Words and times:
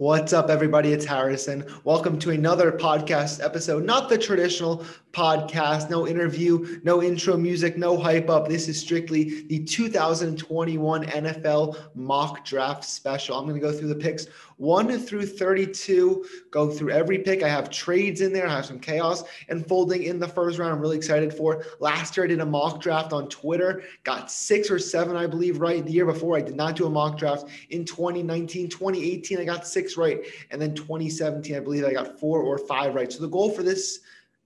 What's 0.00 0.32
up, 0.32 0.48
everybody? 0.48 0.94
It's 0.94 1.04
Harrison. 1.04 1.62
Welcome 1.84 2.18
to 2.20 2.30
another 2.30 2.72
podcast 2.72 3.44
episode. 3.44 3.84
Not 3.84 4.08
the 4.08 4.16
traditional 4.16 4.82
podcast, 5.12 5.90
no 5.90 6.06
interview, 6.08 6.80
no 6.84 7.02
intro 7.02 7.36
music, 7.36 7.76
no 7.76 7.98
hype 7.98 8.30
up. 8.30 8.48
This 8.48 8.66
is 8.66 8.80
strictly 8.80 9.42
the 9.48 9.62
2021 9.62 11.04
NFL 11.04 11.76
mock 11.94 12.46
draft 12.46 12.84
special. 12.84 13.36
I'm 13.36 13.46
going 13.46 13.60
to 13.60 13.66
go 13.66 13.76
through 13.76 13.88
the 13.88 13.94
picks 13.94 14.26
1 14.56 14.98
through 15.00 15.26
32, 15.26 16.24
go 16.50 16.70
through 16.70 16.90
every 16.90 17.18
pick. 17.18 17.42
I 17.42 17.48
have 17.48 17.70
trades 17.70 18.20
in 18.20 18.32
there, 18.32 18.46
I 18.46 18.56
have 18.56 18.66
some 18.66 18.78
chaos 18.78 19.24
unfolding 19.48 20.02
in 20.02 20.20
the 20.20 20.28
first 20.28 20.58
round. 20.58 20.72
I'm 20.72 20.80
really 20.80 20.98
excited 20.98 21.32
for. 21.32 21.64
Last 21.78 22.16
year, 22.16 22.24
I 22.24 22.28
did 22.28 22.40
a 22.40 22.46
mock 22.46 22.80
draft 22.80 23.14
on 23.14 23.28
Twitter, 23.28 23.82
got 24.04 24.30
six 24.30 24.70
or 24.70 24.78
seven, 24.78 25.16
I 25.16 25.26
believe, 25.26 25.60
right. 25.60 25.84
The 25.84 25.92
year 25.92 26.04
before, 26.04 26.36
I 26.36 26.42
did 26.42 26.56
not 26.56 26.76
do 26.76 26.86
a 26.86 26.90
mock 26.90 27.18
draft. 27.18 27.48
In 27.70 27.86
2019, 27.86 28.68
2018, 28.68 29.38
I 29.38 29.44
got 29.44 29.66
six 29.66 29.89
right. 29.96 30.24
And 30.50 30.60
then 30.60 30.74
2017, 30.74 31.56
I 31.56 31.60
believe 31.60 31.84
I 31.84 31.92
got 31.92 32.18
four 32.18 32.40
or 32.40 32.58
five 32.58 32.94
right. 32.94 33.12
So 33.12 33.20
the 33.20 33.28
goal 33.28 33.50
for 33.50 33.62
this 33.62 34.00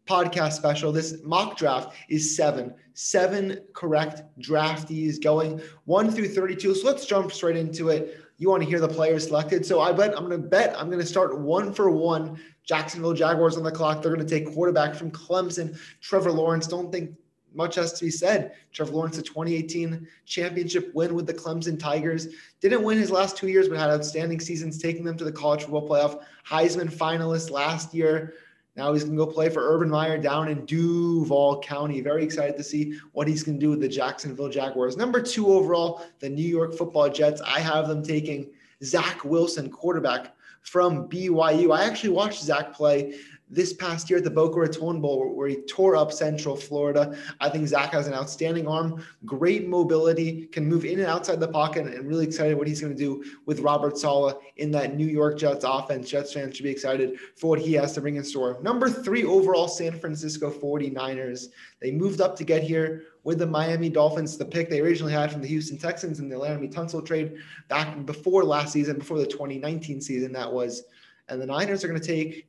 podcast 0.06 0.52
special, 0.52 0.92
this 0.92 1.23
mock 1.23 1.56
draft 1.56 1.96
is 2.09 2.36
seven. 2.36 2.74
Seven 2.92 3.60
correct 3.72 4.22
draftees 4.41 5.22
going 5.22 5.60
one 5.84 6.10
through 6.10 6.28
32. 6.28 6.74
So 6.74 6.86
let's 6.86 7.06
jump 7.06 7.33
straight 7.33 7.56
into 7.56 7.88
it 7.88 8.20
you 8.36 8.50
want 8.50 8.62
to 8.62 8.69
hear 8.69 8.80
the 8.80 8.88
players 8.88 9.27
selected. 9.27 9.64
So 9.64 9.80
I 9.80 9.92
bet 9.92 10.16
I'm 10.16 10.28
going 10.28 10.42
to 10.42 10.48
bet 10.48 10.74
I'm 10.78 10.88
going 10.88 11.00
to 11.00 11.06
start 11.06 11.38
one 11.38 11.72
for 11.72 11.91
one. 11.91 12.41
Jacksonville 12.64 13.12
Jaguars 13.12 13.56
on 13.56 13.62
the 13.62 13.70
clock. 13.70 14.02
They're 14.02 14.14
going 14.14 14.27
to 14.27 14.38
take 14.38 14.52
quarterback 14.52 14.95
from 14.95 15.11
Clemson, 15.11 15.78
Trevor 16.00 16.33
Lawrence. 16.33 16.66
Don't 16.66 16.91
think 16.91 17.14
much 17.54 17.74
has 17.76 17.92
to 17.94 18.04
be 18.04 18.10
said. 18.10 18.52
Trevor 18.72 18.92
Lawrence, 18.92 19.18
a 19.18 19.22
2018 19.22 20.06
championship 20.26 20.94
win 20.94 21.14
with 21.14 21.26
the 21.26 21.34
Clemson 21.34 21.78
Tigers. 21.78 22.28
Didn't 22.60 22.82
win 22.82 22.98
his 22.98 23.10
last 23.10 23.36
two 23.36 23.48
years, 23.48 23.68
but 23.68 23.78
had 23.78 23.90
outstanding 23.90 24.40
seasons, 24.40 24.78
taking 24.78 25.04
them 25.04 25.16
to 25.16 25.24
the 25.24 25.32
college 25.32 25.62
football 25.62 25.88
playoff. 25.88 26.22
Heisman 26.46 26.92
finalist 26.92 27.50
last 27.50 27.94
year. 27.94 28.34
Now 28.77 28.92
he's 28.92 29.05
going 29.05 29.16
to 29.16 29.24
go 29.24 29.30
play 29.30 29.48
for 29.48 29.72
Urban 29.72 29.88
Meyer 29.88 30.19
down 30.19 30.48
in 30.48 30.64
Duval 30.66 31.61
County. 31.61 32.00
Very 32.00 32.24
excited 32.24 32.56
to 32.56 32.64
see 32.64 32.98
what 33.12 33.28
he's 33.28 33.44
going 33.44 33.58
to 33.58 33.64
do 33.64 33.70
with 33.70 33.80
the 33.80 33.89
Jacksonville 33.89 34.48
Jaguars. 34.48 34.96
Number 34.96 35.22
two 35.22 35.46
overall, 35.46 36.02
the 36.18 36.28
New 36.28 36.46
York 36.46 36.74
Football 36.74 37.08
Jets. 37.08 37.41
I 37.42 37.61
have 37.61 37.86
them 37.86 38.02
taking 38.02 38.50
Zach 38.83 39.24
Wilson, 39.24 39.70
quarterback 39.70 40.34
from 40.62 41.08
BYU. 41.08 41.77
I 41.77 41.84
actually 41.84 42.11
watched 42.11 42.42
Zach 42.42 42.72
play 42.72 43.14
this 43.55 43.72
past 43.72 44.10
year 44.10 44.19
at 44.19 44.24
the 44.24 44.30
Boca 44.30 44.60
Raton 44.60 45.00
Bowl, 45.00 45.34
where 45.34 45.48
he 45.48 45.56
tore 45.62 45.97
up 45.97 46.12
Central 46.12 46.56
Florida. 46.56 47.16
I 47.41 47.48
think 47.48 47.66
Zach 47.69 47.92
has 47.92 48.06
an 48.06 48.14
outstanding 48.14 48.66
arm, 48.66 49.05
great 49.24 49.69
mobility, 49.69 50.46
can 50.46 50.66
move 50.66 50.84
in 50.84 50.98
and 50.98 51.08
outside 51.08 51.41
the 51.41 51.48
pocket, 51.48 51.86
and 51.86 52.08
really 52.08 52.27
excited 52.27 52.56
what 52.56 52.66
he's 52.66 52.80
going 52.80 52.94
to 52.94 52.98
do 52.98 53.24
with 53.46 53.61
Robert 53.61 53.96
Saleh 53.96 54.36
in 54.56 54.70
that 54.72 54.96
New 54.96 55.06
York 55.06 55.38
Jets 55.38 55.64
offense. 55.66 56.11
Jets 56.11 56.33
fans 56.33 56.56
should 56.56 56.64
be 56.64 56.70
excited 56.70 57.19
for 57.36 57.50
what 57.50 57.61
he 57.61 57.72
has 57.74 57.92
to 57.92 58.00
bring 58.00 58.16
in 58.16 58.24
store. 58.24 58.58
Number 58.62 58.88
three 58.88 59.24
overall, 59.24 59.68
San 59.68 59.98
Francisco 59.98 60.50
49ers. 60.50 61.46
They 61.80 61.91
moved 61.91 62.20
up 62.20 62.36
to 62.36 62.44
get 62.44 62.62
here 62.62 63.05
with 63.24 63.39
the 63.39 63.46
Miami 63.46 63.89
Dolphins, 63.89 64.36
the 64.36 64.44
pick 64.44 64.68
they 64.68 64.80
originally 64.80 65.12
had 65.12 65.33
from 65.33 65.41
the 65.41 65.48
Houston 65.48 65.78
Texans 65.78 66.20
in 66.20 66.28
the 66.28 66.36
Laremy 66.36 66.72
Tunsil 66.72 67.05
trade 67.05 67.36
back 67.68 68.05
before 68.05 68.44
last 68.44 68.72
season, 68.72 68.98
before 68.98 69.18
the 69.18 69.27
2019 69.27 70.00
season, 70.00 70.33
that 70.33 70.52
was. 70.52 70.84
And 71.28 71.41
the 71.41 71.46
Niners 71.46 71.83
are 71.83 71.89
going 71.89 72.00
to 72.00 72.06
take 72.06 72.46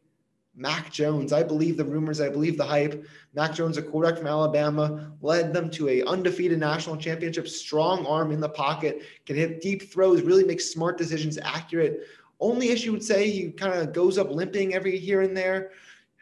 Mac 0.55 0.91
Jones. 0.91 1.33
I 1.33 1.43
believe 1.43 1.77
the 1.77 1.83
rumors, 1.83 2.21
I 2.21 2.29
believe 2.29 2.57
the 2.57 2.65
hype. 2.65 3.05
Mac 3.33 3.53
Jones, 3.53 3.77
a 3.77 3.81
quarterback 3.81 4.17
from 4.17 4.27
Alabama, 4.27 5.11
led 5.21 5.53
them 5.53 5.69
to 5.71 5.89
a 5.89 6.03
undefeated 6.03 6.59
national 6.59 6.97
championship. 6.97 7.47
Strong 7.47 8.05
arm 8.05 8.31
in 8.31 8.39
the 8.39 8.49
pocket, 8.49 9.01
can 9.25 9.35
hit 9.35 9.61
deep 9.61 9.91
throws, 9.91 10.21
really 10.21 10.43
makes 10.43 10.71
smart 10.71 10.97
decisions, 10.97 11.37
accurate. 11.41 12.07
Only 12.39 12.69
issue 12.69 12.91
would 12.91 13.03
say 13.03 13.29
he 13.29 13.51
kind 13.51 13.73
of 13.73 13.93
goes 13.93 14.17
up 14.17 14.31
limping 14.31 14.73
every 14.73 14.97
here 14.97 15.21
and 15.21 15.35
there 15.35 15.71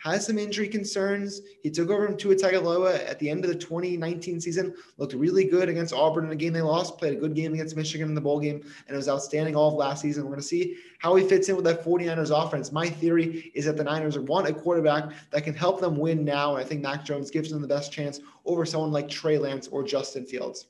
has 0.04 0.26
some 0.26 0.38
injury 0.38 0.68
concerns. 0.68 1.42
He 1.62 1.70
took 1.70 1.90
over 1.90 2.06
from 2.06 2.18
Tua 2.18 2.36
Tagovailoa 2.36 3.10
at 3.10 3.20
the 3.20 3.30
end 3.30 3.46
of 3.46 3.50
the 3.50 3.56
2019 3.56 4.42
season, 4.42 4.76
looked 4.98 5.14
really 5.14 5.46
good 5.46 5.70
against 5.70 5.94
Auburn 5.94 6.26
in 6.26 6.32
a 6.32 6.36
game 6.36 6.52
they 6.52 6.62
lost, 6.62 6.98
played 6.98 7.14
a 7.14 7.20
good 7.20 7.34
game 7.34 7.54
against 7.54 7.78
Michigan 7.78 8.10
in 8.10 8.16
the 8.16 8.20
bowl 8.20 8.40
game, 8.42 8.58
and 8.88 8.94
it 8.94 8.98
was 8.98 9.08
outstanding 9.08 9.56
all 9.56 9.70
of 9.70 9.76
last 9.76 10.02
season. 10.02 10.24
We're 10.24 10.32
going 10.32 10.42
to 10.42 10.48
see 10.48 10.76
how 11.00 11.16
he 11.16 11.26
fits 11.26 11.48
in 11.48 11.56
with 11.56 11.64
that 11.66 11.86
49ers 11.86 12.32
offense. 12.32 12.74
My 12.74 12.90
theory 12.90 13.52
is 13.56 13.64
that 13.64 13.78
the 13.78 13.84
Niners 13.86 14.20
want 14.20 14.48
a 14.48 14.54
quarterback 14.54 15.14
that 15.32 15.46
can 15.46 15.54
help 15.54 15.80
them 15.80 15.96
win 15.98 16.26
now, 16.26 16.56
and 16.56 16.64
I 16.64 16.68
think 16.68 16.82
Mac 16.82 17.06
Jones 17.06 17.32
gives 17.32 17.50
them 17.50 17.62
the 17.62 17.68
best 17.68 17.92
chance 17.94 18.20
over 18.46 18.66
someone 18.66 18.92
like 18.92 19.08
Trey 19.08 19.38
Lance 19.38 19.70
or 19.70 19.84
Justin 19.84 20.26
Fields 20.26 20.68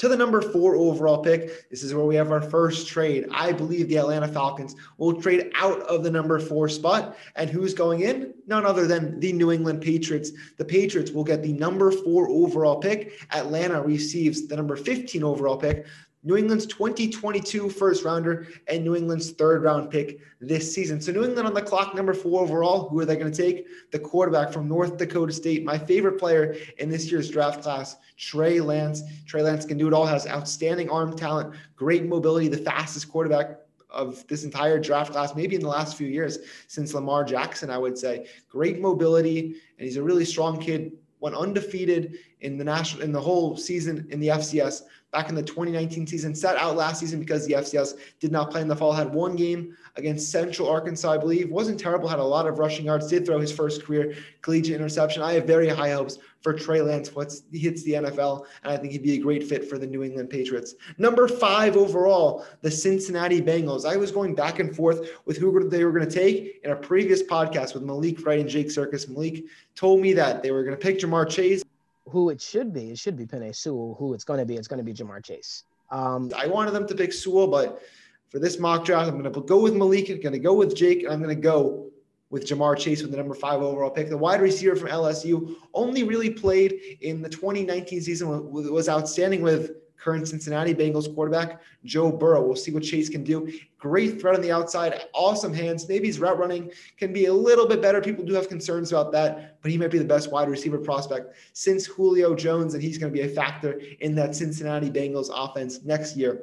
to 0.00 0.08
the 0.08 0.16
number 0.16 0.40
four 0.40 0.76
overall 0.76 1.18
pick. 1.18 1.68
This 1.68 1.82
is 1.82 1.92
where 1.92 2.06
we 2.06 2.14
have 2.14 2.32
our 2.32 2.40
first 2.40 2.88
trade. 2.88 3.28
I 3.32 3.52
believe 3.52 3.86
the 3.86 3.98
Atlanta 3.98 4.28
Falcons 4.28 4.74
will 4.96 5.20
trade 5.20 5.52
out 5.54 5.78
of 5.82 6.02
the 6.02 6.10
number 6.10 6.40
four 6.40 6.70
spot. 6.70 7.18
And 7.36 7.50
who's 7.50 7.74
going 7.74 8.00
in? 8.00 8.32
None 8.46 8.64
other 8.64 8.86
than 8.86 9.20
the 9.20 9.34
New 9.34 9.52
England 9.52 9.82
Patriots. 9.82 10.32
The 10.56 10.64
Patriots 10.64 11.10
will 11.10 11.22
get 11.22 11.42
the 11.42 11.52
number 11.52 11.92
four 11.92 12.30
overall 12.30 12.78
pick. 12.78 13.26
Atlanta 13.32 13.82
receives 13.82 14.48
the 14.48 14.56
number 14.56 14.74
15 14.74 15.22
overall 15.22 15.58
pick. 15.58 15.84
New 16.22 16.36
England's 16.36 16.66
2022 16.66 17.70
first 17.70 18.04
rounder 18.04 18.46
and 18.68 18.84
New 18.84 18.94
England's 18.94 19.30
third 19.30 19.62
round 19.62 19.90
pick 19.90 20.20
this 20.38 20.74
season. 20.74 21.00
So 21.00 21.12
New 21.12 21.24
England 21.24 21.48
on 21.48 21.54
the 21.54 21.62
clock, 21.62 21.94
number 21.94 22.12
four 22.12 22.42
overall. 22.42 22.90
Who 22.90 23.00
are 23.00 23.06
they 23.06 23.16
going 23.16 23.32
to 23.32 23.42
take? 23.42 23.66
The 23.90 23.98
quarterback 23.98 24.52
from 24.52 24.68
North 24.68 24.98
Dakota 24.98 25.32
State, 25.32 25.64
my 25.64 25.78
favorite 25.78 26.18
player 26.18 26.56
in 26.78 26.90
this 26.90 27.10
year's 27.10 27.30
draft 27.30 27.62
class, 27.62 27.96
Trey 28.18 28.60
Lance. 28.60 29.02
Trey 29.26 29.42
Lance 29.42 29.64
can 29.64 29.78
do 29.78 29.86
it 29.86 29.94
all, 29.94 30.04
has 30.04 30.26
outstanding 30.26 30.90
arm 30.90 31.16
talent, 31.16 31.54
great 31.74 32.04
mobility, 32.04 32.48
the 32.48 32.58
fastest 32.58 33.08
quarterback 33.08 33.60
of 33.88 34.26
this 34.28 34.44
entire 34.44 34.78
draft 34.78 35.12
class, 35.12 35.34
maybe 35.34 35.56
in 35.56 35.62
the 35.62 35.68
last 35.68 35.96
few 35.96 36.06
years 36.06 36.38
since 36.68 36.92
Lamar 36.92 37.24
Jackson, 37.24 37.70
I 37.70 37.78
would 37.78 37.96
say. 37.96 38.26
Great 38.48 38.78
mobility, 38.78 39.56
and 39.78 39.86
he's 39.86 39.96
a 39.96 40.02
really 40.02 40.26
strong 40.26 40.60
kid. 40.60 40.92
Went 41.20 41.36
undefeated 41.36 42.18
in 42.40 42.56
the 42.56 42.64
national 42.64 43.02
in 43.02 43.12
the 43.12 43.20
whole 43.20 43.54
season 43.56 44.06
in 44.10 44.20
the 44.20 44.28
FCS 44.28 44.82
back 45.12 45.28
in 45.28 45.34
the 45.34 45.42
2019 45.42 46.06
season, 46.06 46.34
sat 46.34 46.56
out 46.56 46.76
last 46.76 47.00
season 47.00 47.18
because 47.18 47.46
the 47.46 47.54
FCS 47.54 47.94
did 48.20 48.30
not 48.30 48.50
play 48.50 48.60
in 48.60 48.68
the 48.68 48.76
fall. 48.76 48.92
Had 48.92 49.12
one 49.12 49.36
game 49.36 49.76
against 49.96 50.30
Central 50.30 50.68
Arkansas, 50.68 51.10
I 51.10 51.18
believe. 51.18 51.50
Wasn't 51.50 51.80
terrible, 51.80 52.08
had 52.08 52.18
a 52.18 52.24
lot 52.24 52.46
of 52.46 52.58
rushing 52.58 52.86
yards, 52.86 53.08
did 53.08 53.26
throw 53.26 53.40
his 53.40 53.52
first 53.52 53.84
career 53.84 54.14
collegiate 54.42 54.76
interception. 54.80 55.22
I 55.22 55.32
have 55.34 55.46
very 55.46 55.68
high 55.68 55.90
hopes 55.90 56.18
for 56.42 56.54
Trey 56.54 56.80
Lance 56.80 57.14
once 57.14 57.42
he 57.50 57.58
hits 57.58 57.82
the 57.82 57.92
NFL, 57.92 58.46
and 58.62 58.72
I 58.72 58.76
think 58.76 58.92
he'd 58.92 59.02
be 59.02 59.14
a 59.14 59.20
great 59.20 59.44
fit 59.44 59.68
for 59.68 59.78
the 59.78 59.86
New 59.86 60.02
England 60.02 60.30
Patriots. 60.30 60.74
Number 60.96 61.28
five 61.28 61.76
overall, 61.76 62.46
the 62.62 62.70
Cincinnati 62.70 63.42
Bengals. 63.42 63.84
I 63.84 63.96
was 63.96 64.10
going 64.10 64.34
back 64.34 64.58
and 64.58 64.74
forth 64.74 65.10
with 65.26 65.36
who 65.36 65.68
they 65.68 65.84
were 65.84 65.92
going 65.92 66.08
to 66.08 66.14
take 66.14 66.60
in 66.64 66.70
a 66.70 66.76
previous 66.76 67.22
podcast 67.22 67.74
with 67.74 67.82
Malik 67.82 68.24
Wright 68.24 68.40
and 68.40 68.48
Jake 68.48 68.70
Circus. 68.70 69.08
Malik 69.08 69.44
told 69.74 70.00
me 70.00 70.12
that 70.14 70.42
they 70.42 70.50
were 70.50 70.64
going 70.64 70.76
to 70.76 70.82
pick 70.82 70.98
Ja'Marr 70.98 71.28
Chase 71.28 71.62
who 72.10 72.30
it 72.30 72.40
should 72.40 72.72
be. 72.72 72.90
It 72.90 72.98
should 72.98 73.16
be 73.16 73.26
Penei 73.26 73.54
Sewell. 73.54 73.96
Who 73.98 74.14
it's 74.14 74.24
going 74.24 74.40
to 74.40 74.46
be, 74.46 74.56
it's 74.56 74.68
going 74.68 74.78
to 74.78 74.84
be 74.84 74.92
Ja'Marr 74.92 75.24
Chase. 75.24 75.64
Um, 75.90 76.30
I 76.36 76.46
wanted 76.46 76.72
them 76.72 76.86
to 76.86 76.94
pick 76.94 77.12
Sewell, 77.12 77.48
but 77.48 77.82
for 78.28 78.38
this 78.38 78.58
mock 78.58 78.84
draft, 78.84 79.08
I'm 79.08 79.20
going 79.20 79.32
to 79.32 79.40
go 79.40 79.60
with 79.60 79.74
Malik. 79.74 80.08
I'm 80.08 80.20
going 80.20 80.32
to 80.32 80.38
go 80.38 80.54
with 80.54 80.74
Jake. 80.76 81.02
And 81.02 81.12
I'm 81.12 81.22
going 81.22 81.34
to 81.34 81.40
go 81.40 81.90
with 82.30 82.46
Ja'Marr 82.46 82.78
Chase 82.78 83.02
with 83.02 83.10
the 83.10 83.16
number 83.16 83.34
five 83.34 83.60
overall 83.60 83.90
pick. 83.90 84.08
The 84.08 84.16
wide 84.16 84.40
receiver 84.40 84.76
from 84.76 84.88
LSU 84.88 85.56
only 85.74 86.04
really 86.04 86.30
played 86.30 86.98
in 87.00 87.22
the 87.22 87.28
2019 87.28 88.00
season, 88.00 88.50
was 88.52 88.88
outstanding 88.88 89.42
with 89.42 89.72
current 90.00 90.26
Cincinnati 90.26 90.74
Bengals 90.74 91.12
quarterback, 91.14 91.60
Joe 91.84 92.10
Burrow. 92.10 92.42
We'll 92.42 92.56
see 92.56 92.72
what 92.72 92.82
Chase 92.82 93.08
can 93.08 93.22
do. 93.22 93.52
Great 93.78 94.20
threat 94.20 94.34
on 94.34 94.40
the 94.40 94.52
outside, 94.52 95.02
awesome 95.12 95.52
hands. 95.52 95.88
Maybe 95.88 96.06
his 96.06 96.18
route 96.18 96.38
running 96.38 96.70
can 96.96 97.12
be 97.12 97.26
a 97.26 97.32
little 97.32 97.66
bit 97.66 97.82
better. 97.82 98.00
People 98.00 98.24
do 98.24 98.34
have 98.34 98.48
concerns 98.48 98.92
about 98.92 99.12
that, 99.12 99.60
but 99.62 99.70
he 99.70 99.78
might 99.78 99.90
be 99.90 99.98
the 99.98 100.04
best 100.04 100.32
wide 100.32 100.48
receiver 100.48 100.78
prospect 100.78 101.34
since 101.52 101.86
Julio 101.86 102.34
Jones, 102.34 102.74
and 102.74 102.82
he's 102.82 102.98
going 102.98 103.12
to 103.12 103.18
be 103.18 103.26
a 103.26 103.34
factor 103.34 103.80
in 104.00 104.14
that 104.16 104.34
Cincinnati 104.34 104.90
Bengals 104.90 105.30
offense 105.32 105.82
next 105.84 106.16
year. 106.16 106.42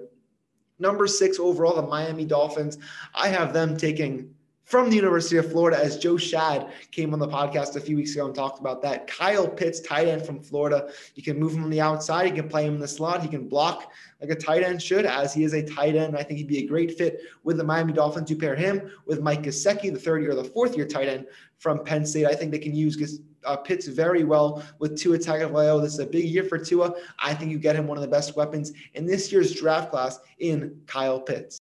Number 0.80 1.08
six 1.08 1.40
overall, 1.40 1.76
the 1.76 1.82
Miami 1.82 2.26
Dolphins. 2.26 2.78
I 3.16 3.30
have 3.30 3.54
them 3.54 3.78
taking 3.78 4.34
from 4.68 4.90
the 4.90 4.98
University 4.98 5.38
of 5.38 5.50
Florida, 5.50 5.82
as 5.82 5.98
Joe 5.98 6.18
Shad 6.18 6.68
came 6.92 7.14
on 7.14 7.20
the 7.20 7.28
podcast 7.28 7.78
a 7.78 7.80
few 7.80 7.96
weeks 7.96 8.14
ago 8.14 8.26
and 8.26 8.36
talked 8.36 8.60
about 8.60 8.82
that. 8.82 9.08
Kyle 9.08 9.48
Pitts, 9.48 9.80
tight 9.80 10.10
end 10.10 10.26
from 10.26 10.42
Florida. 10.42 10.92
You 11.16 11.24
can 11.24 11.40
move 11.40 11.54
him 11.54 11.64
on 11.64 11.70
the 11.70 11.80
outside. 11.80 12.28
You 12.28 12.34
can 12.34 12.50
play 12.50 12.66
him 12.66 12.74
in 12.74 12.82
the 12.82 12.88
slot. 12.88 13.22
He 13.22 13.30
can 13.30 13.48
block 13.48 13.94
like 14.20 14.30
a 14.30 14.36
tight 14.36 14.64
end 14.64 14.82
should, 14.82 15.06
as 15.06 15.34
he 15.34 15.46
is 15.46 15.54
a 15.54 15.66
tight 15.66 15.96
end. 15.96 16.18
I 16.18 16.24
think 16.24 16.40
he'd 16.40 16.50
be 16.50 16.66
a 16.66 16.68
great 16.68 16.98
fit 16.98 17.22
with 17.46 17.56
the 17.56 17.64
Miami 17.64 17.94
Dolphins. 17.94 18.30
You 18.30 18.36
pair 18.36 18.58
him 18.58 18.92
with 19.06 19.22
Mike 19.22 19.44
Gesicki, 19.44 19.92
the 19.92 20.00
third 20.00 20.22
year 20.22 20.32
or 20.32 20.36
the 20.36 20.44
fourth 20.44 20.76
year 20.76 20.86
tight 20.86 21.08
end 21.08 21.28
from 21.60 21.86
Penn 21.86 22.06
State. 22.06 22.26
I 22.26 22.36
think 22.36 22.52
they 22.52 22.60
can 22.60 22.76
use 22.76 23.22
uh, 23.46 23.56
Pitts 23.56 23.88
very 23.88 24.26
well 24.26 24.62
with 24.80 24.98
Tua 25.00 25.18
Tagovailoa. 25.18 25.82
This 25.82 25.94
is 25.94 26.00
a 26.00 26.06
big 26.06 26.26
year 26.26 26.44
for 26.44 26.58
Tua. 26.58 26.94
I 27.20 27.34
think 27.34 27.52
you 27.52 27.58
get 27.58 27.78
him 27.78 27.88
one 27.88 27.98
of 27.98 28.02
the 28.02 28.10
best 28.10 28.36
weapons 28.36 28.74
in 28.96 29.06
this 29.06 29.32
year's 29.32 29.56
draft 29.56 29.92
class 29.92 30.20
in 30.40 30.82
Kyle 30.88 31.22
Pitts 31.22 31.62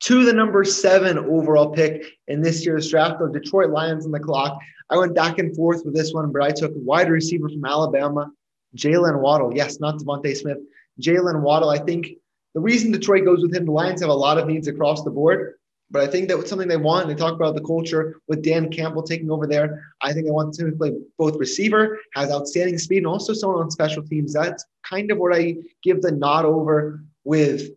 to 0.00 0.24
the 0.24 0.32
number 0.32 0.64
seven 0.64 1.18
overall 1.18 1.70
pick 1.70 2.04
in 2.28 2.40
this 2.40 2.64
year's 2.64 2.90
draft, 2.90 3.18
the 3.18 3.28
Detroit 3.28 3.70
Lions 3.70 4.04
on 4.04 4.12
the 4.12 4.20
clock. 4.20 4.58
I 4.90 4.96
went 4.96 5.14
back 5.14 5.38
and 5.38 5.54
forth 5.54 5.84
with 5.84 5.94
this 5.94 6.12
one, 6.12 6.32
but 6.32 6.42
I 6.42 6.50
took 6.50 6.72
wide 6.74 7.10
receiver 7.10 7.48
from 7.48 7.64
Alabama, 7.64 8.30
Jalen 8.76 9.20
Waddle. 9.20 9.54
Yes, 9.54 9.80
not 9.80 9.98
DeVonta 9.98 10.36
Smith. 10.36 10.58
Jalen 11.00 11.42
Waddle. 11.42 11.70
I 11.70 11.78
think 11.78 12.08
the 12.54 12.60
reason 12.60 12.92
Detroit 12.92 13.24
goes 13.24 13.42
with 13.42 13.54
him, 13.54 13.66
the 13.66 13.72
Lions 13.72 14.00
have 14.00 14.10
a 14.10 14.14
lot 14.14 14.38
of 14.38 14.46
needs 14.46 14.68
across 14.68 15.04
the 15.04 15.10
board. 15.10 15.54
But 15.90 16.02
I 16.02 16.06
think 16.06 16.28
that 16.28 16.36
was 16.36 16.50
something 16.50 16.68
they 16.68 16.76
want. 16.76 17.08
They 17.08 17.14
talk 17.14 17.34
about 17.34 17.54
the 17.54 17.62
culture 17.62 18.20
with 18.28 18.42
Dan 18.42 18.70
Campbell 18.70 19.02
taking 19.02 19.30
over 19.30 19.46
there. 19.46 19.82
I 20.02 20.12
think 20.12 20.26
they 20.26 20.30
want 20.30 20.52
to 20.54 20.70
play 20.72 20.92
both 21.16 21.36
receiver, 21.36 21.98
has 22.14 22.30
outstanding 22.30 22.78
speed, 22.78 22.98
and 22.98 23.06
also 23.06 23.32
someone 23.32 23.62
on 23.62 23.70
special 23.70 24.02
teams. 24.02 24.34
That's 24.34 24.66
kind 24.82 25.10
of 25.10 25.16
what 25.16 25.34
I 25.34 25.56
give 25.82 26.02
the 26.02 26.12
nod 26.12 26.44
over 26.44 27.00
with 27.24 27.70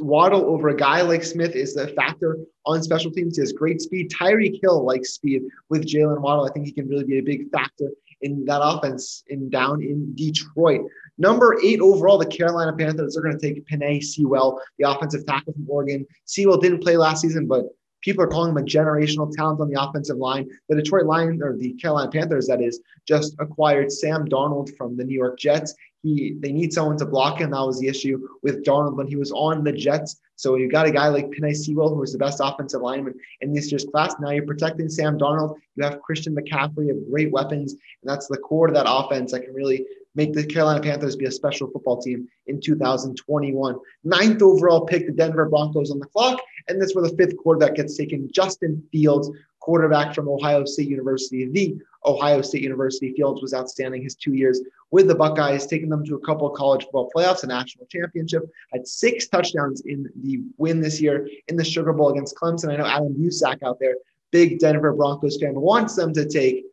Waddle 0.00 0.46
over 0.46 0.68
a 0.68 0.76
guy 0.76 1.02
like 1.02 1.22
Smith 1.22 1.54
is 1.54 1.74
the 1.74 1.88
factor 1.88 2.38
on 2.64 2.82
special 2.82 3.10
teams. 3.10 3.36
He 3.36 3.42
has 3.42 3.52
great 3.52 3.80
speed. 3.80 4.10
Tyreek 4.10 4.58
Hill 4.62 4.84
likes 4.84 5.10
speed 5.10 5.42
with 5.68 5.86
Jalen 5.86 6.20
Waddle. 6.20 6.46
I 6.46 6.52
think 6.52 6.66
he 6.66 6.72
can 6.72 6.88
really 6.88 7.04
be 7.04 7.18
a 7.18 7.22
big 7.22 7.50
factor 7.50 7.90
in 8.22 8.44
that 8.46 8.60
offense 8.62 9.22
in 9.28 9.50
down 9.50 9.82
in 9.82 10.14
Detroit. 10.14 10.80
Number 11.18 11.58
eight 11.62 11.80
overall, 11.80 12.18
the 12.18 12.26
Carolina 12.26 12.74
Panthers 12.74 13.16
are 13.16 13.22
going 13.22 13.38
to 13.38 13.40
take 13.40 13.66
Penei 13.66 14.02
Sewell, 14.02 14.60
the 14.78 14.88
offensive 14.88 15.26
tackle 15.26 15.52
from 15.52 15.66
Oregon. 15.68 16.06
Sewell 16.24 16.58
didn't 16.58 16.82
play 16.82 16.96
last 16.96 17.20
season, 17.20 17.46
but 17.46 17.66
people 18.02 18.22
are 18.22 18.28
calling 18.28 18.50
him 18.50 18.58
a 18.58 18.62
generational 18.62 19.30
talent 19.34 19.60
on 19.60 19.68
the 19.68 19.82
offensive 19.82 20.16
line. 20.16 20.48
The 20.68 20.76
Detroit 20.76 21.06
Lions, 21.06 21.42
or 21.42 21.56
the 21.56 21.72
Carolina 21.74 22.10
Panthers, 22.10 22.46
that 22.46 22.62
is, 22.62 22.80
just 23.06 23.34
acquired 23.38 23.90
Sam 23.90 24.26
Darnold 24.26 24.74
from 24.76 24.96
the 24.96 25.04
New 25.04 25.16
York 25.16 25.38
Jets. 25.38 25.74
He 26.06 26.36
they 26.38 26.52
need 26.52 26.72
someone 26.72 26.96
to 26.98 27.06
block 27.06 27.40
him. 27.40 27.50
That 27.50 27.66
was 27.66 27.80
the 27.80 27.88
issue 27.88 28.28
with 28.44 28.64
Darnold 28.64 28.96
when 28.96 29.08
he 29.08 29.16
was 29.16 29.32
on 29.32 29.64
the 29.64 29.72
Jets. 29.72 30.20
So 30.36 30.54
you 30.54 30.70
got 30.70 30.86
a 30.86 30.92
guy 30.92 31.08
like 31.08 31.30
Penei 31.30 31.56
Sewell, 31.56 31.92
who 31.92 32.02
is 32.04 32.12
the 32.12 32.18
best 32.18 32.40
offensive 32.40 32.80
lineman 32.80 33.14
in 33.40 33.52
this 33.52 33.72
year's 33.72 33.86
class. 33.86 34.14
Now 34.20 34.30
you're 34.30 34.46
protecting 34.46 34.88
Sam 34.88 35.18
Darnold. 35.18 35.56
You 35.74 35.82
have 35.82 36.00
Christian 36.02 36.36
McCaffrey, 36.36 36.88
have 36.88 37.10
great 37.10 37.32
weapons, 37.32 37.72
and 37.72 38.04
that's 38.04 38.28
the 38.28 38.36
core 38.36 38.68
of 38.68 38.74
that 38.74 38.86
offense 38.88 39.32
that 39.32 39.40
can 39.40 39.54
really 39.54 39.84
make 40.16 40.32
the 40.32 40.44
Carolina 40.44 40.80
Panthers 40.80 41.14
be 41.14 41.26
a 41.26 41.30
special 41.30 41.70
football 41.70 42.00
team 42.00 42.26
in 42.46 42.60
2021. 42.60 43.76
Ninth 44.04 44.42
overall 44.42 44.86
pick, 44.86 45.06
the 45.06 45.12
Denver 45.12 45.48
Broncos 45.48 45.90
on 45.90 45.98
the 45.98 46.06
clock, 46.06 46.40
and 46.68 46.80
that's 46.80 46.94
where 46.94 47.08
the 47.08 47.16
fifth 47.16 47.36
quarterback 47.36 47.76
gets 47.76 47.96
taken. 47.96 48.28
Justin 48.32 48.82
Fields, 48.90 49.30
quarterback 49.60 50.14
from 50.14 50.28
Ohio 50.28 50.64
State 50.64 50.88
University, 50.88 51.46
the 51.46 51.76
Ohio 52.04 52.40
State 52.40 52.62
University. 52.62 53.12
Fields 53.12 53.42
was 53.42 53.52
outstanding 53.52 54.02
his 54.02 54.14
two 54.14 54.32
years 54.32 54.60
with 54.90 55.08
the 55.08 55.14
Buckeyes, 55.14 55.66
taking 55.66 55.88
them 55.88 56.04
to 56.06 56.14
a 56.14 56.20
couple 56.20 56.46
of 56.46 56.56
college 56.56 56.84
football 56.84 57.10
playoffs, 57.14 57.42
a 57.42 57.46
national 57.48 57.86
championship, 57.86 58.44
had 58.72 58.86
six 58.86 59.26
touchdowns 59.26 59.82
in 59.82 60.08
the 60.22 60.40
win 60.56 60.80
this 60.80 61.00
year 61.00 61.28
in 61.48 61.56
the 61.56 61.64
Sugar 61.64 61.92
Bowl 61.92 62.10
against 62.10 62.36
Clemson. 62.36 62.72
I 62.72 62.76
know 62.76 62.86
Adam 62.86 63.14
Busack 63.14 63.62
out 63.62 63.78
there, 63.80 63.96
big 64.30 64.60
Denver 64.60 64.92
Broncos 64.92 65.38
fan, 65.38 65.54
wants 65.60 65.96
them 65.96 66.12
to 66.14 66.26
take 66.28 66.64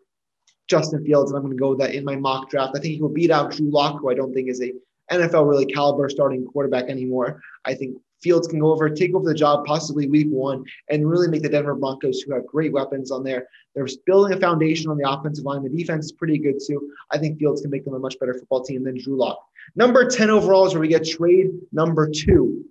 Justin 0.68 1.04
Fields, 1.06 1.32
and 1.32 1.38
I'm 1.38 1.44
going 1.44 1.56
to 1.56 1.62
go 1.62 1.70
with 1.70 1.80
that 1.80 1.94
in 1.94 2.06
my 2.06 2.16
mock 2.16 2.50
draft. 2.50 2.74
I 2.76 2.80
think 2.80 2.96
he 2.96 3.02
will 3.02 3.10
beat 3.10 3.32
out 3.32 3.52
Drew 3.52 3.70
Lock, 3.70 4.00
who 4.00 4.10
I 4.10 4.14
don't 4.14 4.34
think 4.34 4.50
is 4.50 4.62
a 4.62 4.74
NFL 5.12 5.48
really 5.48 5.66
caliber 5.66 6.10
starting 6.10 6.46
quarterback 6.46 6.86
anymore. 6.86 7.42
I 7.66 7.74
think 7.74 7.98
Fields 8.22 8.48
can 8.48 8.60
go 8.60 8.72
over, 8.72 8.90
take 8.90 9.14
over 9.14 9.26
the 9.26 9.34
job, 9.34 9.66
possibly 9.66 10.08
week 10.08 10.28
one, 10.30 10.64
and 10.90 11.08
really 11.08 11.28
make 11.28 11.44
the 11.44 11.50
Denver 11.50 11.76
Broncos, 11.76 12.22
who 12.22 12.34
have 12.34 12.48
great 12.48 12.72
weapons 12.72 13.12
on 13.12 13.24
there. 13.24 13.48
They're 13.76 13.88
building 14.06 14.36
a 14.36 14.40
foundation 14.40 14.90
on 14.90 14.98
the 14.98 15.10
offensive 15.10 15.44
line. 15.44 15.64
The 15.64 15.70
defense 15.70 16.06
is 16.06 16.12
pretty 16.14 16.38
good 16.38 16.56
too. 16.66 16.90
I 17.12 17.18
think 17.18 17.38
Fields 17.38 17.62
can 17.62 17.70
make 17.70 17.84
them 17.84 17.96
a 17.96 18.00
much 18.00 18.18
better 18.20 18.34
football 18.34 18.64
team 18.64 18.84
than 18.84 18.98
Drew 19.02 19.18
Lock. 19.18 19.40
Number 19.76 20.10
10 20.10 20.30
overall 20.30 20.66
is 20.66 20.74
where 20.74 20.82
we 20.82 20.88
get 20.88 21.06
trade 21.06 21.52
number 21.72 22.10
two. 22.10 22.64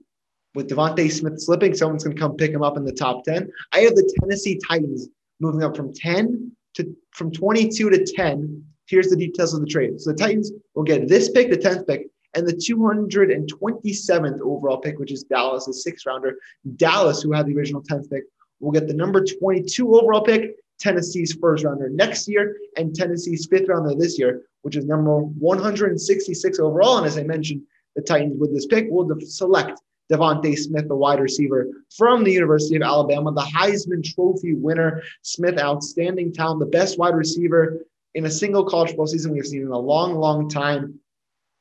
With 0.54 0.68
DeVonta 0.68 1.10
Smith 1.10 1.40
slipping, 1.40 1.74
someone's 1.74 2.04
going 2.04 2.14
to 2.14 2.20
come 2.20 2.36
pick 2.36 2.50
him 2.50 2.62
up 2.62 2.76
in 2.76 2.84
the 2.84 2.92
top 2.92 3.24
10. 3.24 3.50
I 3.72 3.80
have 3.80 3.94
the 3.94 4.10
Tennessee 4.20 4.60
Titans 4.68 5.08
moving 5.40 5.62
up 5.62 5.76
from 5.76 5.94
10 5.94 6.52
to 6.74 6.96
from 7.12 7.30
22 7.30 7.90
to 7.90 8.04
10. 8.04 8.64
Here's 8.86 9.08
the 9.08 9.16
details 9.16 9.54
of 9.54 9.60
the 9.60 9.66
trade. 9.66 10.00
So 10.00 10.10
the 10.10 10.16
Titans 10.16 10.52
will 10.74 10.82
get 10.82 11.08
this 11.08 11.30
pick, 11.30 11.50
the 11.50 11.56
10th 11.56 11.86
pick, 11.86 12.08
and 12.34 12.46
the 12.46 12.52
227th 12.52 14.40
overall 14.40 14.78
pick, 14.78 14.98
which 14.98 15.12
is 15.12 15.24
Dallas, 15.24 15.68
sixth 15.82 16.06
rounder. 16.06 16.36
Dallas, 16.76 17.22
who 17.22 17.32
had 17.32 17.46
the 17.46 17.56
original 17.56 17.82
10th 17.82 18.10
pick, 18.10 18.24
will 18.60 18.72
get 18.72 18.88
the 18.88 18.94
number 18.94 19.24
22 19.24 19.94
overall 19.96 20.22
pick, 20.22 20.56
Tennessee's 20.78 21.34
first 21.40 21.64
rounder 21.64 21.88
next 21.90 22.28
year, 22.28 22.56
and 22.76 22.94
Tennessee's 22.94 23.46
fifth 23.46 23.68
rounder 23.68 23.94
this 23.94 24.18
year, 24.18 24.42
which 24.62 24.76
is 24.76 24.84
number 24.84 25.20
166 25.20 26.58
overall. 26.58 26.98
And 26.98 27.06
as 27.06 27.18
I 27.18 27.22
mentioned, 27.22 27.62
the 27.94 28.02
Titans 28.02 28.38
with 28.38 28.52
this 28.52 28.66
pick 28.66 28.86
will 28.90 29.08
select 29.20 29.80
DeVonta 30.12 30.56
Smith, 30.56 30.88
the 30.88 30.94
wide 30.94 31.20
receiver 31.20 31.68
from 31.96 32.22
the 32.22 32.32
University 32.32 32.76
of 32.76 32.82
Alabama, 32.82 33.32
the 33.32 33.40
Heisman 33.40 34.04
Trophy 34.04 34.54
winner. 34.54 35.02
Smith, 35.22 35.58
outstanding 35.58 36.32
talent, 36.32 36.60
the 36.60 36.66
best 36.66 36.98
wide 36.98 37.14
receiver 37.14 37.86
in 38.14 38.26
a 38.26 38.30
single 38.30 38.64
college 38.64 38.90
football 38.90 39.06
season 39.06 39.32
we've 39.32 39.46
seen 39.46 39.62
in 39.62 39.68
a 39.68 39.78
long, 39.78 40.14
long 40.14 40.48
time. 40.48 40.98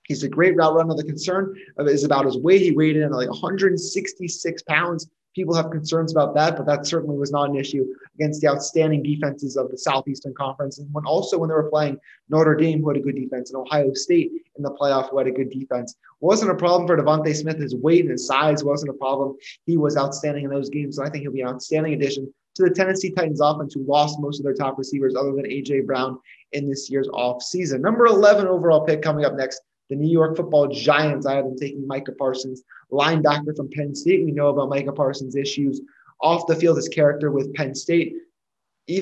He's 0.08 0.24
a 0.24 0.30
great 0.30 0.56
route 0.56 0.74
runner. 0.74 0.96
The 0.96 1.04
concern 1.04 1.56
is 1.80 2.04
about 2.04 2.26
his 2.26 2.38
weight. 2.38 2.62
He 2.62 2.72
weighed 2.72 2.98
in 2.98 3.04
at 3.04 3.12
like 3.12 3.30
166 3.30 4.64
pounds. 4.64 5.08
People 5.34 5.56
have 5.56 5.72
concerns 5.72 6.12
about 6.12 6.36
that, 6.36 6.58
but 6.58 6.66
that 6.66 6.86
certainly 6.86 7.18
was 7.18 7.32
not 7.32 7.50
an 7.50 7.56
issue 7.56 7.86
against 8.16 8.42
the 8.42 8.48
outstanding 8.48 9.02
defenses 9.02 9.56
of 9.56 9.72
the 9.72 9.78
Southeastern 9.78 10.34
Conference. 10.34 10.80
And 10.80 10.92
when 10.94 11.06
also 11.06 11.38
when 11.38 11.50
they 11.50 11.56
were 11.56 11.70
playing 11.70 11.98
Notre 12.30 12.56
Dame, 12.56 12.82
who 12.82 12.90
had 12.90 12.98
a 12.98 13.02
good 13.02 13.16
defense, 13.16 13.52
and 13.52 13.62
Ohio 13.62 13.94
State 13.94 14.32
in 14.58 14.64
the 14.64 14.72
playoff, 14.72 15.10
who 15.10 15.18
had 15.18 15.28
a 15.28 15.32
good 15.32 15.50
defense, 15.50 15.96
wasn't 16.20 16.52
a 16.52 16.56
problem 16.56 16.86
for 16.86 16.98
DeVonta 16.98 17.34
Smith. 17.36 17.58
His 17.58 17.76
weight 17.76 18.02
and 18.02 18.12
his 18.12 18.28
size 18.28 18.64
wasn't 18.64 18.92
a 18.92 18.98
problem. 18.98 19.38
He 19.66 19.78
was 19.78 19.98
outstanding 19.98 20.44
in 20.44 20.50
those 20.50 20.70
games. 20.70 20.98
So 20.98 21.04
I 21.04 21.10
think 21.10 21.24
he'll 21.24 21.32
be 21.32 21.42
an 21.42 21.48
outstanding 21.48 21.94
addition 21.94 22.32
to 22.56 22.64
the 22.64 22.70
Tennessee 22.70 23.12
Titans 23.12 23.42
offense, 23.42 23.74
who 23.74 23.86
lost 23.86 24.20
most 24.20 24.40
of 24.40 24.44
their 24.44 24.54
top 24.54 24.78
receivers 24.78 25.16
other 25.16 25.32
than 25.32 25.46
AJ 25.46 25.86
Brown 25.86 26.20
in 26.52 26.70
this 26.70 26.90
year's 26.90 27.08
off 27.14 27.42
season. 27.42 27.82
Number 27.82 28.06
11 28.06 28.48
overall 28.48 28.86
pick 28.86 29.02
coming 29.02 29.26
up 29.26 29.36
next 29.36 29.62
the 29.92 29.98
New 29.98 30.10
York 30.10 30.38
football 30.38 30.70
giants, 30.70 31.26
I 31.26 31.36
have 31.36 31.44
them 31.44 31.58
taking 31.58 31.86
Micah 31.86 32.14
Parsons, 32.14 32.64
linebacker 32.94 33.56
from 33.58 33.70
Penn 33.70 33.94
State. 33.94 34.24
We 34.24 34.32
know 34.32 34.48
about 34.48 34.70
Micah 34.70 34.94
Parsons' 34.94 35.36
issues 35.36 35.82
off 36.22 36.48
the 36.48 36.56
field, 36.56 36.78
his 36.78 36.88
character 36.88 37.30
with 37.30 37.54
Penn 37.56 37.76
State. 37.76 38.14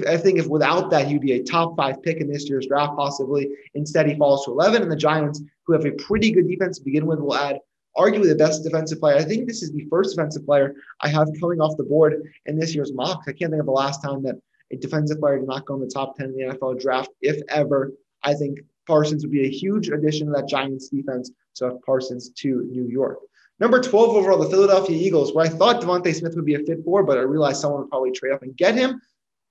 I 0.08 0.18
think 0.18 0.40
if 0.40 0.48
without 0.48 0.90
that, 0.90 1.08
he'd 1.08 1.22
be 1.22 1.34
a 1.34 1.44
top 1.44 1.78
five 1.78 2.02
pick 2.02 2.18
in 2.18 2.28
this 2.28 2.50
year's 2.50 2.66
draft, 2.66 2.96
possibly. 2.98 3.50
Instead, 3.76 4.08
he 4.08 4.16
falls 4.16 4.46
to 4.46 4.52
11. 4.52 4.82
And 4.82 4.92
the 4.92 4.96
Giants, 4.96 5.42
who 5.66 5.74
have 5.74 5.86
a 5.86 5.92
pretty 5.92 6.32
good 6.32 6.48
defense 6.48 6.80
to 6.80 6.84
begin 6.84 7.06
with, 7.06 7.20
will 7.20 7.36
add 7.36 7.60
arguably 7.96 8.28
the 8.28 8.36
best 8.36 8.64
defensive 8.64 9.00
player. 9.00 9.18
I 9.18 9.24
think 9.24 9.48
this 9.48 9.62
is 9.62 9.72
the 9.72 9.86
first 9.92 10.16
defensive 10.16 10.46
player 10.46 10.74
I 11.02 11.10
have 11.10 11.28
coming 11.40 11.62
off 11.62 11.78
the 11.78 11.84
board 11.84 12.20
in 12.48 12.58
this 12.58 12.74
year's 12.74 12.94
mock. 12.94 13.22
I 13.28 13.34
can't 13.34 13.52
think 13.52 13.60
of 13.60 13.68
the 13.68 13.72
last 13.72 14.02
time 14.02 14.24
that 14.24 14.42
a 14.72 14.76
defensive 14.76 15.20
player 15.20 15.38
did 15.38 15.48
not 15.48 15.66
go 15.66 15.76
in 15.76 15.82
the 15.82 15.88
top 15.88 16.18
10 16.18 16.30
in 16.30 16.36
the 16.36 16.56
NFL 16.56 16.82
draft, 16.82 17.12
if 17.22 17.40
ever. 17.50 17.94
I 18.24 18.34
think 18.34 18.60
Parsons 18.90 19.24
would 19.24 19.32
be 19.32 19.46
a 19.46 19.50
huge 19.50 19.90
addition 19.90 20.26
to 20.28 20.34
that 20.34 20.48
Giants 20.48 20.90
defense. 20.90 21.32
So 21.54 21.80
Parsons 21.86 22.32
to 22.40 22.68
New 22.72 22.88
York. 22.88 23.20
Number 23.60 23.80
12 23.80 24.16
overall, 24.16 24.40
the 24.40 24.50
Philadelphia 24.50 24.98
Eagles, 24.98 25.34
where 25.34 25.46
I 25.46 25.50
thought 25.50 25.82
DeVonta 25.82 26.14
Smith 26.16 26.36
would 26.36 26.46
be 26.46 26.56
a 26.56 26.60
fit 26.60 26.80
for, 26.84 27.04
but 27.04 27.18
I 27.18 27.22
realized 27.22 27.62
someone 27.62 27.82
would 27.82 27.90
probably 27.90 28.12
trade 28.12 28.34
up 28.34 28.42
and 28.42 28.58
get 28.58 28.74
him. 28.74 29.00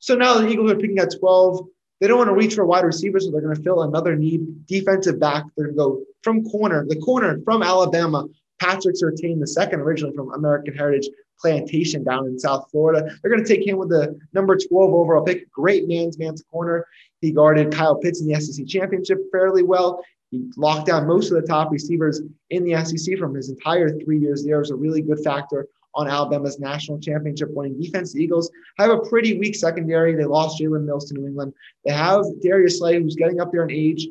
So 0.01 0.17
now 0.17 0.35
the 0.35 0.49
Eagles 0.49 0.73
are 0.73 0.77
picking 0.77 0.99
at 0.99 1.15
12. 1.21 1.67
They 2.01 2.09
don't 2.09 2.19
want 2.19 2.29
to 2.29 2.35
reach 2.35 2.55
for 2.55 2.67
wide 2.67 2.85
receivers, 2.85 3.27
so 3.27 3.31
they're 3.31 3.41
going 3.41 3.55
to 3.55 3.63
fill 3.63 3.83
another 3.83 4.17
need. 4.17 4.67
Defensive 4.67 5.21
back, 5.21 5.45
they're 5.57 5.73
going 5.73 5.77
to 5.77 5.79
go 5.79 6.05
from 6.23 6.45
corner, 6.45 6.85
the 6.89 6.97
corner 6.97 7.41
from 7.45 7.63
Alabama, 7.63 8.27
Patrick 8.61 8.97
Surtain, 8.97 9.39
the 9.39 9.47
second 9.47 9.81
originally 9.81 10.17
from 10.17 10.33
American 10.35 10.75
Heritage 10.75 11.09
Plantation 11.41 12.05
down 12.05 12.27
in 12.27 12.39
South 12.39 12.69
Florida. 12.71 13.09
They're 13.23 13.31
going 13.31 13.45
to 13.45 13.49
take 13.49 13.67
him 13.67 13.79
with 13.79 13.91
the 13.91 14.19
number 14.33 14.57
12 14.57 14.93
overall 14.93 15.25
pick. 15.25 15.51
Great 15.53 15.87
man's 15.87 16.19
man's 16.19 16.43
corner. 16.51 16.87
He 17.21 17.33
guarded 17.33 17.73
Kyle 17.73 17.97
Pitts 17.97 18.21
in 18.21 18.29
the 18.29 18.41
SEC 18.41 18.67
championship 18.67 19.19
fairly 19.31 19.63
well. 19.63 20.03
He 20.31 20.51
locked 20.57 20.87
down 20.87 21.07
most 21.07 21.31
of 21.31 21.41
the 21.41 21.47
top 21.47 21.71
receivers 21.71 22.21
in 22.51 22.65
the 22.65 22.85
SEC 22.85 23.19
from 23.19 23.35
his 23.35 23.49
entire 23.49 23.99
three 23.99 24.19
years 24.19 24.45
there. 24.45 24.59
Was 24.59 24.71
a 24.71 24.77
really 24.77 25.01
good 25.01 25.21
factor 25.21 25.67
on 25.95 26.09
Alabama's 26.09 26.59
national 26.59 27.01
championship 27.01 27.49
winning 27.53 27.81
defense. 27.81 28.13
The 28.13 28.23
Eagles 28.23 28.51
have 28.79 28.91
a 28.91 29.01
pretty 29.01 29.39
weak 29.39 29.57
secondary. 29.57 30.15
They 30.15 30.25
lost 30.25 30.61
Jalen 30.61 30.85
Mills 30.85 31.07
to 31.07 31.15
New 31.15 31.27
England. 31.27 31.55
They 31.85 31.93
have 31.93 32.25
Darius 32.43 32.79
Slay, 32.79 33.01
who's 33.01 33.17
getting 33.17 33.41
up 33.41 33.51
there 33.53 33.65
in 33.65 33.71
age. 33.71 34.07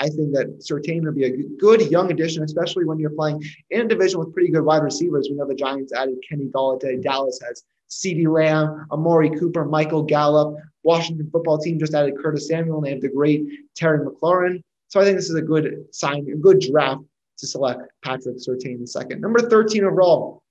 I 0.00 0.08
think 0.08 0.32
that 0.32 0.60
Surtain 0.60 1.04
would 1.04 1.14
be 1.14 1.24
a 1.24 1.36
good 1.58 1.82
young 1.90 2.10
addition, 2.10 2.42
especially 2.42 2.86
when 2.86 2.98
you're 2.98 3.10
playing 3.10 3.44
in 3.68 3.82
a 3.82 3.88
division 3.88 4.18
with 4.18 4.32
pretty 4.32 4.50
good 4.50 4.64
wide 4.64 4.82
receivers. 4.82 5.28
We 5.28 5.36
know 5.36 5.46
the 5.46 5.54
Giants 5.54 5.92
added 5.92 6.16
Kenny 6.26 6.46
Golladay. 6.46 7.02
Dallas 7.02 7.38
has 7.46 7.62
CeeDee 7.90 8.26
Lamb, 8.26 8.86
Amari 8.90 9.30
Cooper, 9.38 9.66
Michael 9.66 10.02
Gallup. 10.02 10.56
Washington 10.82 11.28
football 11.30 11.58
team 11.58 11.78
just 11.78 11.92
added 11.92 12.16
Curtis 12.16 12.48
Samuel, 12.48 12.78
and 12.78 12.86
they 12.86 12.90
have 12.92 13.02
the 13.02 13.10
great 13.10 13.44
Terry 13.76 13.98
McLaurin. 13.98 14.62
So 14.88 15.00
I 15.00 15.04
think 15.04 15.16
this 15.16 15.28
is 15.28 15.36
a 15.36 15.42
good 15.42 15.84
sign, 15.94 16.26
a 16.32 16.36
good 16.36 16.60
draft 16.60 17.02
to 17.38 17.46
select 17.46 17.82
Patrick 18.02 18.36
Surtain 18.36 18.80
the 18.80 18.86
second. 18.86 19.20
Number 19.20 19.40
13 19.40 19.84
overall, 19.84 20.42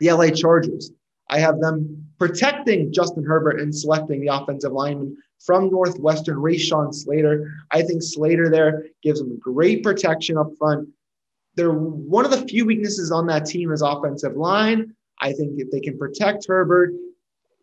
the 0.00 0.10
LA 0.10 0.30
Chargers. 0.30 0.90
I 1.30 1.38
have 1.38 1.60
them 1.60 2.06
protecting 2.18 2.92
Justin 2.92 3.24
Herbert 3.24 3.60
and 3.60 3.74
selecting 3.74 4.20
the 4.20 4.34
offensive 4.34 4.72
lineman 4.72 5.16
from 5.38 5.70
Northwestern, 5.70 6.36
Rashawn 6.36 6.92
Slater. 6.92 7.50
I 7.70 7.82
think 7.82 8.02
Slater 8.02 8.50
there 8.50 8.86
gives 9.02 9.20
them 9.20 9.38
great 9.38 9.82
protection 9.82 10.36
up 10.36 10.50
front. 10.58 10.88
They're 11.54 11.72
one 11.72 12.24
of 12.24 12.32
the 12.32 12.46
few 12.46 12.66
weaknesses 12.66 13.10
on 13.10 13.26
that 13.28 13.46
team 13.46 13.72
is 13.72 13.80
offensive 13.80 14.36
line. 14.36 14.94
I 15.20 15.32
think 15.32 15.52
if 15.58 15.70
they 15.70 15.80
can 15.80 15.98
protect 15.98 16.46
Herbert, 16.46 16.92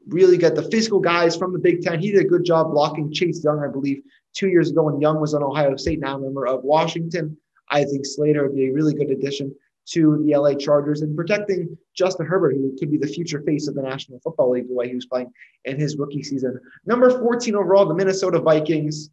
really 0.07 0.37
get 0.37 0.55
the 0.55 0.63
physical 0.63 0.99
guys 0.99 1.35
from 1.35 1.51
the 1.51 1.59
Big 1.59 1.81
Ten. 1.81 1.99
He 1.99 2.11
did 2.11 2.21
a 2.21 2.27
good 2.27 2.45
job 2.45 2.71
blocking 2.71 3.11
Chase 3.11 3.43
Young, 3.43 3.61
I 3.63 3.67
believe, 3.67 4.01
two 4.33 4.47
years 4.47 4.71
ago 4.71 4.83
when 4.83 5.01
Young 5.01 5.19
was 5.19 5.33
on 5.33 5.43
Ohio 5.43 5.75
State, 5.75 5.99
now 5.99 6.15
a 6.15 6.19
member 6.19 6.47
of 6.47 6.63
Washington. 6.63 7.37
I 7.69 7.83
think 7.83 8.05
Slater 8.05 8.43
would 8.43 8.55
be 8.55 8.69
a 8.69 8.73
really 8.73 8.93
good 8.93 9.11
addition 9.11 9.53
to 9.87 10.21
the 10.25 10.35
LA 10.35 10.53
Chargers 10.53 11.01
and 11.01 11.15
protecting 11.15 11.77
Justin 11.95 12.25
Herbert, 12.25 12.55
who 12.55 12.75
could 12.77 12.91
be 12.91 12.97
the 12.97 13.07
future 13.07 13.41
face 13.41 13.67
of 13.67 13.75
the 13.75 13.81
National 13.81 14.19
Football 14.19 14.51
League 14.51 14.67
the 14.67 14.73
way 14.73 14.89
he 14.89 14.95
was 14.95 15.05
playing 15.05 15.31
in 15.65 15.79
his 15.79 15.97
rookie 15.97 16.23
season. 16.23 16.59
Number 16.85 17.09
14 17.09 17.55
overall, 17.55 17.85
the 17.85 17.93
Minnesota 17.93 18.39
Vikings. 18.39 19.09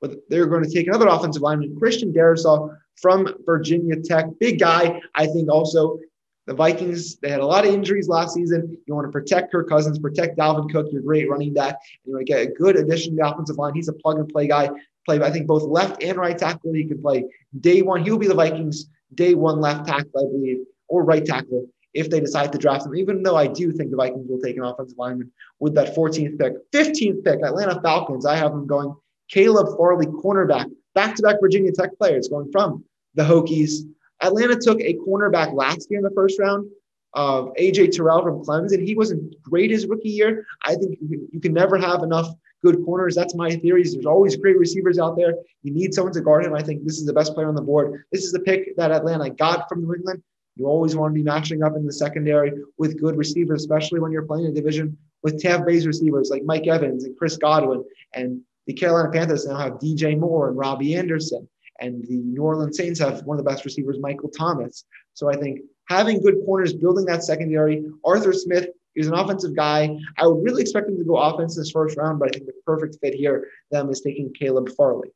But 0.00 0.16
they're 0.28 0.46
going 0.46 0.62
to 0.62 0.70
take 0.70 0.88
another 0.88 1.06
offensive 1.06 1.40
lineman, 1.40 1.78
Christian 1.78 2.12
Darrisaw 2.12 2.76
from 3.00 3.34
Virginia 3.46 3.96
Tech. 3.96 4.26
Big 4.38 4.58
guy, 4.58 5.00
I 5.14 5.26
think 5.26 5.50
also. 5.50 5.98
The 6.46 6.54
Vikings, 6.54 7.16
they 7.16 7.28
had 7.28 7.40
a 7.40 7.46
lot 7.46 7.66
of 7.66 7.74
injuries 7.74 8.06
last 8.06 8.34
season. 8.34 8.78
You 8.86 8.94
want 8.94 9.06
to 9.08 9.10
protect 9.10 9.50
Kirk 9.50 9.68
Cousins, 9.68 9.98
protect 9.98 10.38
Dalvin 10.38 10.70
Cook, 10.70 10.86
your 10.92 11.02
great 11.02 11.28
running 11.28 11.52
back. 11.52 11.74
And 12.04 12.04
you 12.04 12.12
want 12.12 12.24
to 12.24 12.32
get 12.32 12.40
a 12.40 12.46
good 12.52 12.76
addition 12.76 13.12
to 13.12 13.16
the 13.16 13.28
offensive 13.28 13.56
line. 13.56 13.74
He's 13.74 13.88
a 13.88 13.92
plug 13.92 14.18
and 14.18 14.28
play 14.28 14.46
guy. 14.46 14.70
Play, 15.06 15.22
I 15.22 15.30
think, 15.30 15.46
both 15.46 15.62
left 15.62 16.02
and 16.02 16.18
right 16.18 16.36
tackle. 16.36 16.74
He 16.74 16.84
can 16.84 17.00
play 17.00 17.24
day 17.60 17.80
one. 17.82 18.04
He'll 18.04 18.18
be 18.18 18.28
the 18.28 18.34
Vikings' 18.34 18.86
day 19.14 19.34
one 19.34 19.60
left 19.60 19.86
tackle, 19.86 20.10
I 20.18 20.30
believe, 20.30 20.58
or 20.88 21.04
right 21.04 21.24
tackle 21.24 21.66
if 21.94 22.10
they 22.10 22.20
decide 22.20 22.52
to 22.52 22.58
draft 22.58 22.84
him, 22.84 22.94
even 22.94 23.22
though 23.22 23.36
I 23.36 23.46
do 23.46 23.72
think 23.72 23.90
the 23.90 23.96
Vikings 23.96 24.28
will 24.28 24.40
take 24.40 24.56
an 24.56 24.64
offensive 24.64 24.98
lineman 24.98 25.32
with 25.60 25.74
that 25.76 25.96
14th 25.96 26.38
pick. 26.38 26.70
15th 26.72 27.24
pick, 27.24 27.40
Atlanta 27.42 27.80
Falcons. 27.80 28.26
I 28.26 28.36
have 28.36 28.50
them 28.50 28.66
going 28.66 28.94
Caleb 29.30 29.76
Farley, 29.76 30.06
cornerback, 30.06 30.66
back 30.94 31.14
to 31.16 31.22
back 31.22 31.36
Virginia 31.40 31.72
Tech 31.72 31.96
players 31.98 32.28
going 32.28 32.50
from 32.52 32.84
the 33.14 33.22
Hokies. 33.22 33.88
Atlanta 34.22 34.56
took 34.56 34.80
a 34.80 34.94
cornerback 34.94 35.54
last 35.54 35.88
year 35.90 35.98
in 35.98 36.04
the 36.04 36.10
first 36.10 36.38
round 36.38 36.68
of 37.14 37.52
AJ 37.54 37.92
Terrell 37.92 38.22
from 38.22 38.44
Clemson. 38.44 38.86
He 38.86 38.94
wasn't 38.94 39.34
great 39.42 39.70
his 39.70 39.86
rookie 39.86 40.10
year. 40.10 40.44
I 40.62 40.74
think 40.74 40.98
you 41.00 41.40
can 41.40 41.54
never 41.54 41.78
have 41.78 42.02
enough 42.02 42.28
good 42.64 42.84
corners. 42.84 43.14
That's 43.14 43.34
my 43.34 43.50
theories. 43.56 43.92
There's 43.92 44.06
always 44.06 44.36
great 44.36 44.58
receivers 44.58 44.98
out 44.98 45.16
there. 45.16 45.34
You 45.62 45.72
need 45.72 45.94
someone 45.94 46.12
to 46.14 46.20
guard 46.20 46.44
him. 46.44 46.54
I 46.54 46.62
think 46.62 46.84
this 46.84 46.98
is 46.98 47.06
the 47.06 47.12
best 47.12 47.34
player 47.34 47.48
on 47.48 47.54
the 47.54 47.62
board. 47.62 48.04
This 48.12 48.24
is 48.24 48.32
the 48.32 48.40
pick 48.40 48.76
that 48.76 48.90
Atlanta 48.90 49.30
got 49.30 49.68
from 49.68 49.82
New 49.82 49.94
England. 49.94 50.22
You 50.56 50.66
always 50.66 50.96
want 50.96 51.12
to 51.12 51.14
be 51.14 51.22
matching 51.22 51.62
up 51.62 51.76
in 51.76 51.84
the 51.84 51.92
secondary 51.92 52.52
with 52.78 53.00
good 53.00 53.16
receivers, 53.16 53.60
especially 53.60 54.00
when 54.00 54.10
you're 54.10 54.26
playing 54.26 54.46
a 54.46 54.52
division 54.52 54.96
with 55.22 55.40
Tampa 55.40 55.66
Bay's 55.66 55.86
receivers 55.86 56.30
like 56.30 56.44
Mike 56.44 56.66
Evans 56.66 57.04
and 57.04 57.16
Chris 57.16 57.36
Godwin 57.36 57.84
and 58.14 58.40
the 58.66 58.72
Carolina 58.72 59.10
Panthers 59.10 59.46
now 59.46 59.56
have 59.56 59.74
DJ 59.74 60.18
Moore 60.18 60.48
and 60.48 60.58
Robbie 60.58 60.96
Anderson, 60.96 61.48
and 61.80 62.04
the 62.06 62.16
New 62.16 62.42
Orleans 62.42 62.76
Saints 62.76 62.98
have 63.00 63.22
one 63.24 63.38
of 63.38 63.44
the 63.44 63.50
best 63.50 63.64
receivers, 63.64 63.98
Michael 64.00 64.28
Thomas. 64.28 64.84
So 65.14 65.30
I 65.30 65.36
think 65.36 65.60
having 65.88 66.20
good 66.20 66.36
corners, 66.44 66.72
building 66.72 67.04
that 67.06 67.22
secondary. 67.22 67.84
Arthur 68.04 68.32
Smith 68.32 68.68
is 68.96 69.06
an 69.08 69.14
offensive 69.14 69.54
guy. 69.54 69.96
I 70.18 70.26
would 70.26 70.42
really 70.42 70.62
expect 70.62 70.88
him 70.88 70.98
to 70.98 71.04
go 71.04 71.16
offense 71.16 71.56
this 71.56 71.70
first 71.70 71.96
round, 71.96 72.18
but 72.18 72.28
I 72.28 72.32
think 72.32 72.46
the 72.46 72.52
perfect 72.64 72.98
fit 73.00 73.14
here 73.14 73.48
them 73.70 73.90
is 73.90 74.00
taking 74.00 74.32
Caleb 74.34 74.70
Farley. 74.76 75.08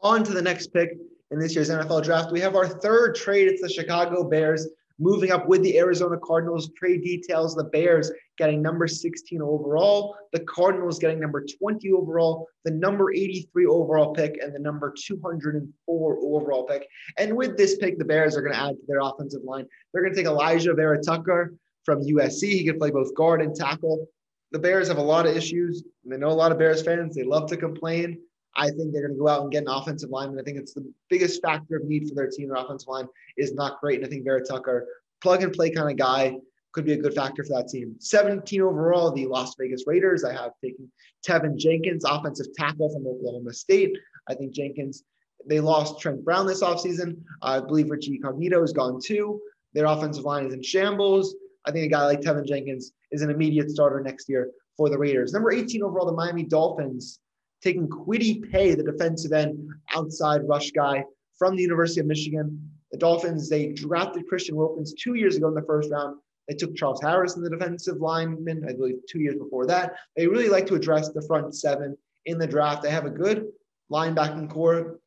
On 0.00 0.22
to 0.24 0.32
the 0.32 0.42
next 0.42 0.68
pick 0.72 0.90
in 1.30 1.38
this 1.38 1.54
year's 1.54 1.70
NFL 1.70 2.04
draft. 2.04 2.32
We 2.32 2.40
have 2.40 2.54
our 2.54 2.68
third 2.68 3.14
trade. 3.14 3.48
It's 3.48 3.62
the 3.62 3.68
Chicago 3.68 4.24
Bears 4.24 4.68
Moving 4.98 5.30
up 5.30 5.46
with 5.46 5.62
the 5.62 5.78
Arizona 5.78 6.16
Cardinals, 6.16 6.70
trade 6.72 7.02
details 7.02 7.54
the 7.54 7.64
Bears 7.64 8.10
getting 8.38 8.62
number 8.62 8.86
16 8.86 9.42
overall, 9.42 10.16
the 10.32 10.40
Cardinals 10.40 10.98
getting 10.98 11.20
number 11.20 11.44
20 11.44 11.92
overall, 11.92 12.48
the 12.64 12.70
number 12.70 13.12
83 13.12 13.66
overall 13.66 14.14
pick, 14.14 14.38
and 14.42 14.54
the 14.54 14.58
number 14.58 14.94
204 15.06 16.18
overall 16.22 16.64
pick. 16.64 16.88
And 17.18 17.36
with 17.36 17.58
this 17.58 17.76
pick, 17.76 17.98
the 17.98 18.06
Bears 18.06 18.36
are 18.36 18.40
going 18.40 18.54
to 18.54 18.58
add 18.58 18.70
to 18.70 18.82
their 18.88 19.00
offensive 19.00 19.42
line. 19.44 19.66
They're 19.92 20.02
going 20.02 20.14
to 20.14 20.18
take 20.18 20.26
Elijah 20.26 20.72
Vera-Tucker 20.72 21.52
from 21.86 22.02
USC. 22.02 22.42
He 22.50 22.64
can 22.64 22.78
play 22.78 22.90
both 22.90 23.14
guard 23.14 23.40
and 23.40 23.54
tackle. 23.54 24.06
The 24.52 24.58
Bears 24.58 24.88
have 24.88 24.98
a 24.98 25.02
lot 25.02 25.26
of 25.26 25.34
issues. 25.34 25.82
They 26.04 26.18
know 26.18 26.28
a 26.28 26.30
lot 26.30 26.52
of 26.52 26.58
Bears 26.58 26.82
fans. 26.82 27.16
They 27.16 27.22
love 27.22 27.48
to 27.48 27.56
complain. 27.56 28.20
I 28.54 28.70
think 28.70 28.92
they're 28.92 29.06
going 29.06 29.14
to 29.14 29.18
go 29.18 29.28
out 29.28 29.42
and 29.42 29.52
get 29.52 29.62
an 29.62 29.68
offensive 29.68 30.10
lineman. 30.10 30.38
I 30.38 30.42
think 30.42 30.58
it's 30.58 30.72
the 30.74 30.92
biggest 31.08 31.42
factor 31.42 31.76
of 31.76 31.84
need 31.84 32.08
for 32.08 32.14
their 32.14 32.28
team. 32.28 32.48
Their 32.48 32.62
offensive 32.62 32.88
line 32.88 33.06
is 33.36 33.54
not 33.54 33.80
great. 33.80 33.98
And 33.98 34.06
I 34.06 34.08
think 34.08 34.24
Vera-Tucker, 34.24 34.86
plug 35.22 35.42
and 35.42 35.52
play 35.52 35.70
kind 35.70 35.90
of 35.90 35.96
guy, 35.96 36.36
could 36.72 36.84
be 36.84 36.92
a 36.92 36.98
good 36.98 37.14
factor 37.14 37.42
for 37.42 37.54
that 37.54 37.68
team. 37.68 37.96
17 38.00 38.60
overall, 38.60 39.10
the 39.10 39.26
Las 39.26 39.54
Vegas 39.58 39.84
Raiders. 39.86 40.24
I 40.24 40.32
have 40.32 40.52
taken 40.62 40.90
Teven 41.26 41.56
Jenkins, 41.56 42.04
offensive 42.04 42.52
tackle 42.54 42.90
from 42.90 43.06
Oklahoma 43.06 43.52
State. 43.52 43.96
I 44.28 44.34
think 44.34 44.52
Jenkins, 44.52 45.02
they 45.46 45.60
lost 45.60 46.00
Trent 46.00 46.24
Brown 46.24 46.46
this 46.46 46.62
offseason. 46.62 47.18
I 47.42 47.60
believe 47.60 47.90
Richie 47.90 48.20
Cognito 48.22 48.62
is 48.62 48.72
gone 48.72 49.00
too. 49.02 49.40
Their 49.72 49.86
offensive 49.86 50.24
line 50.24 50.46
is 50.46 50.54
in 50.54 50.62
shambles. 50.62 51.34
I 51.66 51.72
think 51.72 51.86
a 51.86 51.88
guy 51.88 52.04
like 52.04 52.20
Teven 52.20 52.46
Jenkins 52.46 52.92
is 53.10 53.22
an 53.22 53.30
immediate 53.30 53.70
starter 53.70 54.00
next 54.00 54.28
year 54.28 54.50
for 54.76 54.88
the 54.88 54.98
Raiders. 54.98 55.32
Number 55.32 55.52
18 55.52 55.82
overall, 55.82 56.06
the 56.06 56.12
Miami 56.12 56.44
Dolphins 56.44 57.18
taking 57.62 57.88
Kwity 57.88 58.50
Paye, 58.50 58.74
the 58.74 58.82
defensive 58.82 59.32
end 59.32 59.68
outside 59.94 60.46
rush 60.46 60.70
guy 60.70 61.04
from 61.38 61.56
the 61.56 61.62
University 61.62 62.00
of 62.00 62.06
Michigan. 62.06 62.70
The 62.92 62.98
Dolphins, 62.98 63.48
they 63.48 63.72
drafted 63.72 64.28
Christian 64.28 64.56
Wilkins 64.56 64.94
two 64.94 65.14
years 65.14 65.36
ago 65.36 65.48
in 65.48 65.54
the 65.54 65.62
first 65.62 65.90
round. 65.90 66.18
They 66.48 66.54
took 66.54 66.76
Charles 66.76 67.02
Harris 67.02 67.36
in 67.36 67.42
the 67.42 67.50
defensive 67.50 67.96
lineman, 67.96 68.64
I 68.68 68.72
believe 68.72 68.96
two 69.10 69.18
years 69.18 69.36
before 69.36 69.66
that. 69.66 69.96
They 70.16 70.28
really 70.28 70.48
like 70.48 70.66
to 70.66 70.76
address 70.76 71.08
the 71.08 71.22
front 71.22 71.54
seven 71.56 71.96
in 72.26 72.38
the 72.38 72.46
draft. 72.46 72.82
They 72.82 72.90
have 72.90 73.06
a 73.06 73.10
good 73.10 73.48
linebacking 73.90 74.50
core, 74.50 75.00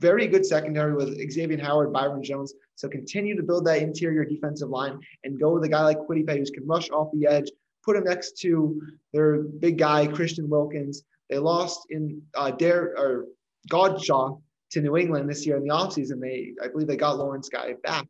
very 0.00 0.26
good 0.26 0.46
secondary 0.46 0.94
with 0.94 1.18
Xavier 1.30 1.60
Howard, 1.60 1.92
Byron 1.92 2.22
Jones. 2.22 2.54
So 2.76 2.88
continue 2.88 3.36
to 3.36 3.42
build 3.42 3.66
that 3.66 3.82
interior 3.82 4.24
defensive 4.24 4.68
line 4.68 4.98
and 5.24 5.40
go 5.40 5.52
with 5.54 5.64
a 5.64 5.68
guy 5.68 5.82
like 5.82 5.98
Paye 6.08 6.38
who 6.38 6.44
can 6.44 6.66
rush 6.66 6.90
off 6.90 7.08
the 7.12 7.26
edge, 7.26 7.50
put 7.84 7.96
him 7.96 8.04
next 8.04 8.38
to 8.40 8.80
their 9.12 9.38
big 9.42 9.78
guy, 9.78 10.06
Christian 10.06 10.48
Wilkins. 10.48 11.02
They 11.28 11.38
lost 11.38 11.86
in 11.90 12.22
uh, 12.34 12.52
Dare 12.52 12.94
or 12.96 13.26
Godchaux 13.70 14.40
to 14.70 14.80
New 14.80 14.96
England 14.96 15.28
this 15.28 15.46
year 15.46 15.56
in 15.56 15.64
the 15.64 15.74
offseason. 15.74 16.20
They, 16.20 16.52
I 16.62 16.68
believe, 16.68 16.86
they 16.86 16.96
got 16.96 17.18
Lawrence 17.18 17.48
Guy 17.48 17.74
back. 17.82 18.06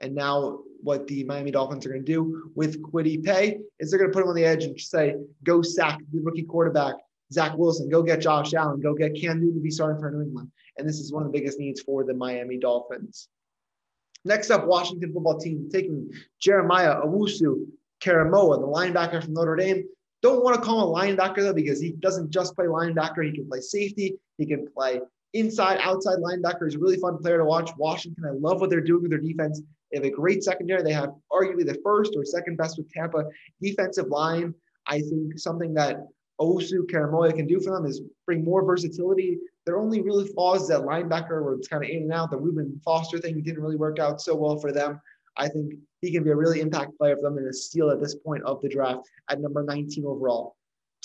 And 0.00 0.14
now, 0.14 0.60
what 0.80 1.08
the 1.08 1.24
Miami 1.24 1.50
Dolphins 1.50 1.84
are 1.84 1.88
going 1.88 2.04
to 2.04 2.12
do 2.12 2.52
with 2.54 2.80
Kwity 2.80 3.22
Paye 3.22 3.58
is 3.80 3.90
they're 3.90 3.98
going 3.98 4.12
to 4.12 4.14
put 4.14 4.22
him 4.22 4.28
on 4.28 4.36
the 4.36 4.44
edge 4.44 4.62
and 4.62 4.80
say, 4.80 5.16
"Go 5.42 5.60
sack 5.60 5.98
the 6.12 6.20
rookie 6.20 6.44
quarterback 6.44 6.94
Zach 7.32 7.56
Wilson. 7.56 7.88
Go 7.88 8.02
get 8.02 8.20
Josh 8.20 8.54
Allen. 8.54 8.80
Go 8.80 8.94
get 8.94 9.14
Cam 9.14 9.40
Newton 9.40 9.56
to 9.56 9.60
be 9.60 9.70
starting 9.70 10.00
for 10.00 10.10
New 10.10 10.22
England." 10.22 10.50
And 10.76 10.88
this 10.88 10.98
is 10.98 11.12
one 11.12 11.24
of 11.24 11.32
the 11.32 11.38
biggest 11.38 11.58
needs 11.58 11.80
for 11.80 12.04
the 12.04 12.14
Miami 12.14 12.58
Dolphins. 12.58 13.28
Next 14.24 14.50
up, 14.50 14.66
Washington 14.66 15.12
football 15.12 15.38
team 15.38 15.68
taking 15.72 16.10
Jeremiah 16.40 16.96
Owusu 17.00 17.66
Koramoah, 18.00 18.60
the 18.60 18.66
linebacker 18.66 19.22
from 19.22 19.34
Notre 19.34 19.56
Dame. 19.56 19.84
Don't 20.22 20.42
want 20.42 20.56
to 20.56 20.62
call 20.62 20.82
him 20.82 20.88
a 20.94 21.16
linebacker 21.16 21.38
though, 21.38 21.52
because 21.52 21.80
he 21.80 21.92
doesn't 21.92 22.30
just 22.30 22.54
play 22.54 22.66
linebacker. 22.66 23.24
He 23.24 23.32
can 23.32 23.48
play 23.48 23.60
safety. 23.60 24.18
He 24.36 24.46
can 24.46 24.66
play 24.68 25.00
inside, 25.34 25.78
outside 25.80 26.18
linebacker. 26.18 26.64
He's 26.64 26.74
a 26.74 26.78
really 26.78 26.96
fun 26.96 27.18
player 27.18 27.38
to 27.38 27.44
watch. 27.44 27.70
Washington, 27.76 28.24
I 28.24 28.30
love 28.30 28.60
what 28.60 28.70
they're 28.70 28.80
doing 28.80 29.02
with 29.02 29.10
their 29.10 29.20
defense. 29.20 29.62
They 29.90 29.98
have 29.98 30.04
a 30.04 30.10
great 30.10 30.42
secondary. 30.42 30.82
They 30.82 30.92
have 30.92 31.14
arguably 31.32 31.66
the 31.66 31.80
first 31.84 32.14
or 32.16 32.24
second 32.24 32.56
best 32.56 32.78
with 32.78 32.90
Tampa 32.90 33.24
defensive 33.62 34.08
line. 34.08 34.54
I 34.86 35.00
think 35.00 35.38
something 35.38 35.74
that 35.74 36.06
Osu 36.40 36.88
Koramoah 36.90 37.34
can 37.34 37.46
do 37.46 37.60
for 37.60 37.72
them 37.72 37.84
is 37.84 38.02
bring 38.26 38.44
more 38.44 38.64
versatility. 38.64 39.38
Their 39.66 39.78
only 39.78 40.00
really 40.00 40.26
flaws 40.28 40.62
is 40.62 40.68
that 40.68 40.80
linebacker 40.80 41.44
where 41.44 41.54
it's 41.54 41.68
kind 41.68 41.84
of 41.84 41.90
in 41.90 42.04
and 42.04 42.12
out. 42.12 42.30
The 42.30 42.36
Reuben 42.36 42.80
Foster 42.84 43.18
thing 43.18 43.42
didn't 43.42 43.62
really 43.62 43.76
work 43.76 43.98
out 43.98 44.20
so 44.20 44.34
well 44.34 44.56
for 44.58 44.72
them. 44.72 45.00
I 45.36 45.48
think 45.48 45.74
he 46.00 46.12
can 46.12 46.24
be 46.24 46.30
a 46.30 46.36
really 46.36 46.60
impact 46.60 46.96
player 46.98 47.16
for 47.16 47.22
them 47.22 47.38
and 47.38 47.48
a 47.48 47.52
steal 47.52 47.90
at 47.90 48.00
this 48.00 48.14
point 48.14 48.42
of 48.44 48.60
the 48.60 48.68
draft 48.68 49.08
at 49.30 49.40
number 49.40 49.62
19 49.62 50.04
overall. 50.04 50.56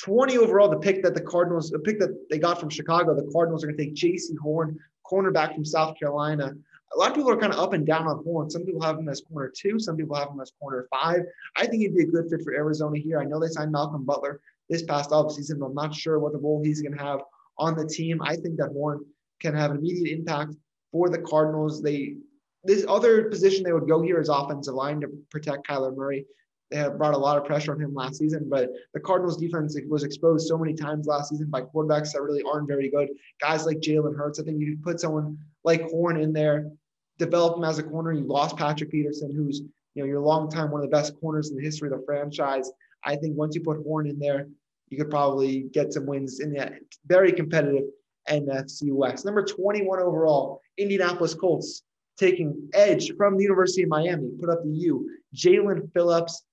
20 0.02 0.38
overall, 0.38 0.70
the 0.70 0.78
pick 0.78 1.04
that 1.04 1.14
the 1.14 1.22
Cardinals, 1.22 1.70
the 1.70 1.80
pick 1.80 2.00
that 2.00 2.30
they 2.30 2.40
got 2.40 2.60
from 2.60 2.70
Chicago, 2.70 3.16
the 3.16 3.30
Cardinals 3.32 3.64
are 3.64 3.68
going 3.68 3.78
to 3.78 3.86
take 3.86 3.96
Jaycee 3.96 4.38
Horn, 4.42 4.78
cornerback 5.10 5.54
from 5.54 5.66
South 5.66 5.98
Carolina. 6.00 6.54
A 6.96 6.98
lot 6.98 7.10
of 7.10 7.16
people 7.16 7.30
are 7.32 7.38
kind 7.38 7.54
of 7.54 7.60
up 7.60 7.74
and 7.74 7.86
down 7.86 8.08
on 8.08 8.24
Horn. 8.24 8.50
Some 8.50 8.66
people 8.66 8.82
have 8.82 8.98
him 8.98 9.10
as 9.10 9.22
corner 9.22 9.52
two, 9.56 9.80
some 9.80 9.96
people 9.96 10.16
have 10.16 10.30
him 10.30 10.42
as 10.42 10.52
corner 10.60 10.88
five. 10.92 11.22
I 11.56 11.66
think 11.66 11.82
he'd 11.82 11.96
be 11.96 12.04
a 12.04 12.08
good 12.08 12.30
fit 12.30 12.42
for 12.44 12.54
Arizona 12.54 13.00
here. 13.00 13.20
I 13.20 13.26
know 13.26 13.40
they 13.40 13.48
signed 13.48 13.72
Malcolm 13.72 14.04
Butler 14.04 14.42
this 14.70 14.84
past 14.84 15.10
offseason, 15.12 15.66
I'm 15.66 15.74
not 15.74 15.94
sure 15.94 16.20
what 16.20 16.34
the 16.34 16.40
role 16.40 16.62
he's 16.64 16.82
going 16.82 16.98
to 16.98 17.04
have 17.04 17.22
on 17.58 17.76
the 17.76 17.86
team. 17.86 18.22
I 18.22 18.36
think 18.36 18.58
that 18.58 18.70
Horn 18.70 19.06
can 19.40 19.56
have 19.56 19.72
an 19.72 19.78
immediate 19.78 20.18
impact 20.18 20.56
for 20.92 21.10
the 21.10 21.20
Cardinals. 21.20 21.82
They 21.82 22.16
this 22.64 22.86
other 22.88 23.30
position 23.30 23.64
they 23.64 23.74
would 23.74 23.90
go 23.90 24.02
here 24.02 24.22
is 24.22 24.30
offensive 24.30 24.74
line 24.74 25.02
to 25.02 25.10
protect 25.30 25.68
Kyler 25.68 25.96
Murray. 25.96 26.26
They 26.72 26.78
have 26.78 26.98
brought 26.98 27.14
a 27.14 27.18
lot 27.18 27.38
of 27.38 27.46
pressure 27.46 27.74
on 27.74 27.80
him 27.80 27.94
last 27.94 28.18
season, 28.18 28.48
but 28.50 28.70
the 28.94 29.00
Cardinals 29.00 29.38
defense 29.38 29.78
was 29.90 30.04
exposed 30.04 30.48
so 30.48 30.58
many 30.58 30.74
times 30.74 31.06
last 31.06 31.30
season 31.30 31.48
by 31.50 31.62
quarterbacks 31.62 32.14
that 32.14 32.22
really 32.22 32.42
aren't 32.42 32.68
very 32.68 32.90
good. 32.90 33.10
Guys 33.42 33.66
like 33.66 33.78
Jalen 33.78 34.16
Hurts. 34.16 34.40
I 34.40 34.44
think 34.44 34.60
you 34.60 34.78
put 34.82 35.00
someone 35.00 35.38
like 35.64 35.82
Horn 35.90 36.18
in 36.18 36.34
there, 36.34 36.72
develop 37.20 37.58
him 37.58 37.64
as 37.66 37.80
a 37.80 37.84
corner. 37.84 38.14
You 38.14 38.26
lost 38.26 38.58
Patrick 38.58 38.92
Peterson, 38.92 39.32
who's 39.36 39.62
you 39.94 40.02
know 40.02 40.06
your 40.06 40.22
long 40.22 40.50
time 40.50 40.72
one 40.72 40.82
of 40.82 40.90
the 40.90 40.96
best 40.96 41.20
corners 41.20 41.52
in 41.52 41.58
the 41.58 41.64
history 41.64 41.92
of 41.92 42.00
the 42.00 42.06
franchise. 42.06 42.72
I 43.06 43.16
think 43.16 43.38
once 43.38 43.56
you 43.56 43.62
put 43.62 43.84
Horn 43.84 44.08
in 44.08 44.20
there, 44.20 44.48
you 44.90 44.98
could 44.98 45.10
probably 45.10 45.62
get 45.74 45.94
some 45.94 46.06
wins 46.06 46.40
in 46.40 46.54
that 46.54 46.74
very 47.08 47.32
competitive 47.32 47.84
NFC 48.30 48.92
West. 48.92 49.26
Number 49.26 49.44
21 49.44 50.00
overall, 50.00 50.62
Indianapolis 50.78 51.34
Colts 51.34 51.84
taking 52.18 52.70
edge 52.74 53.16
from 53.18 53.38
the 53.38 53.44
University 53.44 53.84
of 53.84 53.90
Miami, 53.90 54.30
put 54.40 54.50
up 54.50 54.64
the 54.64 54.70
U. 54.70 55.10
Jaelan 55.36 55.92
Phillips, 55.94 56.44